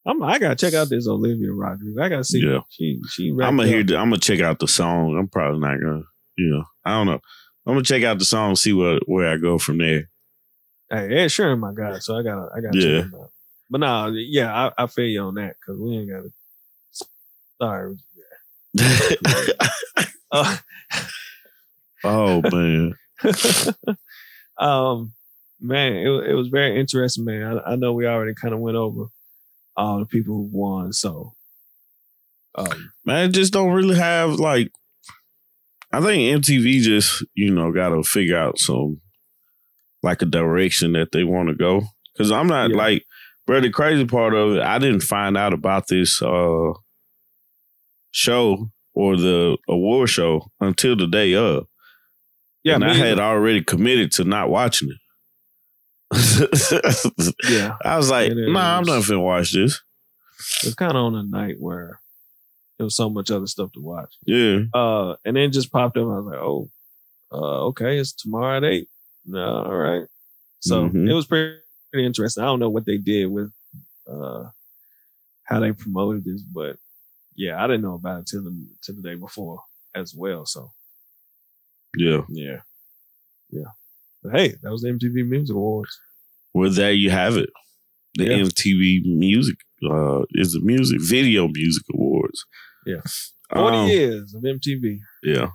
[0.05, 2.03] I'm, I gotta check out this Olivia Rodrigo.
[2.03, 2.39] I gotta see.
[2.45, 2.59] Yeah.
[2.69, 3.29] She she.
[3.29, 3.83] I'm gonna hear.
[3.83, 5.17] The, I'm gonna check out the song.
[5.17, 6.03] I'm probably not gonna.
[6.37, 7.21] You know, I don't know.
[7.65, 10.09] I'm gonna check out the song, see where where I go from there.
[10.89, 11.99] Hey, Ed Sheeran, my guy.
[11.99, 13.01] So I gotta I gotta Yeah.
[13.01, 13.29] check him out.
[13.69, 16.29] But nah, yeah, I, I feel you on that because we ain't gotta.
[17.63, 17.95] Sorry.
[20.31, 20.57] Uh,
[22.03, 22.93] oh man,
[24.57, 25.13] um,
[25.61, 27.59] man, it, it was very interesting, man.
[27.65, 29.05] I, I know we already kind of went over
[29.77, 31.33] all the people who won, so
[32.55, 34.69] um, man, just don't really have like.
[35.93, 38.99] I think MTV just you know got to figure out some
[40.01, 41.83] like a direction that they want to go.
[42.13, 42.77] Because I'm not Yeah.
[42.77, 43.03] like,
[43.47, 43.61] bro.
[43.61, 46.73] The crazy part of it, I didn't find out about this uh
[48.13, 51.67] show or the award show until the day of.
[52.63, 53.21] yeah, and I had either.
[53.23, 54.97] already committed to not watching it.
[57.49, 59.81] yeah, I was like, nah, I'm not finna watch this.
[60.61, 61.99] it was kind of on a night where
[62.77, 64.13] there was so much other stuff to watch.
[64.25, 64.59] Yeah.
[64.73, 66.03] Uh, and then it just popped up.
[66.03, 66.69] I was like, oh,
[67.31, 68.87] uh, okay, it's tomorrow at eight.
[69.25, 70.05] No, all right.
[70.59, 71.09] So Mhm.
[71.09, 71.57] it was pretty,
[71.91, 72.43] pretty interesting.
[72.43, 73.51] I don't know what they did with
[74.07, 74.45] uh
[75.45, 76.77] how they promoted this, but
[77.35, 79.61] yeah, I didn't know about it till the till the day before
[79.95, 80.45] as well.
[80.45, 80.71] So
[81.97, 82.21] Yeah.
[82.29, 82.59] yeah,
[83.51, 83.71] yeah.
[84.23, 85.99] But hey, that was the MTV Music Awards.
[86.53, 87.49] Well, there you have it.
[88.15, 88.37] The Yeah.
[88.45, 89.57] MTV Music
[89.89, 92.45] uh, is the Music Video Music Awards.
[92.85, 93.01] Yeah.
[93.51, 94.99] Forty Um, years of MTV.
[95.23, 95.49] Yeah.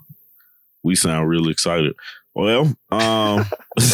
[0.84, 1.94] We sound really excited.
[2.34, 3.44] Well, um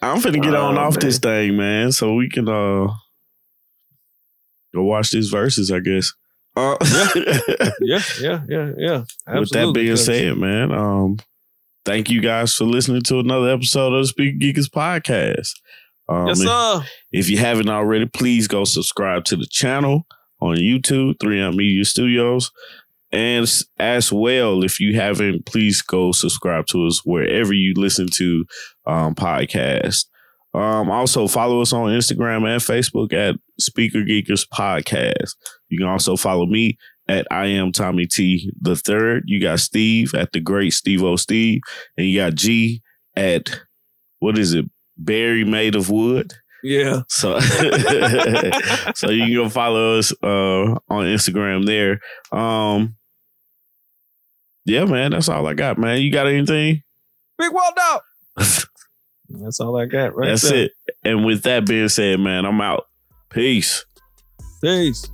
[0.00, 1.00] I'm finna get on Oh, off man.
[1.00, 2.88] this thing, man, so we can uh
[4.78, 6.12] go watch these verses, I guess.
[6.56, 6.76] Uh,
[7.80, 9.04] Yeah, yeah, yeah, yeah.
[9.38, 11.18] With that being said, man, um,
[11.84, 15.50] thank you guys for listening to another episode of the Speaker Geekers podcast.
[16.08, 16.82] Um, yes, if- sir.
[17.12, 20.06] if you haven't already, please go subscribe to the channel
[20.40, 22.50] on YouTube, 3M Media Studios.
[23.10, 28.44] And as well, if you haven't, please go subscribe to us wherever you listen to
[28.86, 30.04] um, podcasts.
[30.54, 35.34] Um, also, follow us on Instagram and Facebook at Speaker Geekers Podcast.
[35.68, 39.24] You can also follow me at I am Tommy T the third.
[39.26, 41.60] You got Steve at the Great Steve O Steve,
[41.96, 42.82] and you got G
[43.16, 43.60] at
[44.20, 44.64] what is it?
[44.96, 46.32] Berry made of wood.
[46.62, 47.02] Yeah.
[47.08, 47.38] So,
[48.94, 52.00] so you can go follow us uh, on Instagram there.
[52.36, 52.96] Um,
[54.64, 56.02] yeah, man, that's all I got, man.
[56.02, 56.82] You got anything?
[57.38, 58.02] Big Walt out.
[59.28, 60.64] That's all I got right that's there.
[60.64, 60.72] it.
[61.04, 62.86] And with that being said, man, I'm out.
[63.30, 63.84] Peace.
[64.62, 65.10] Peace.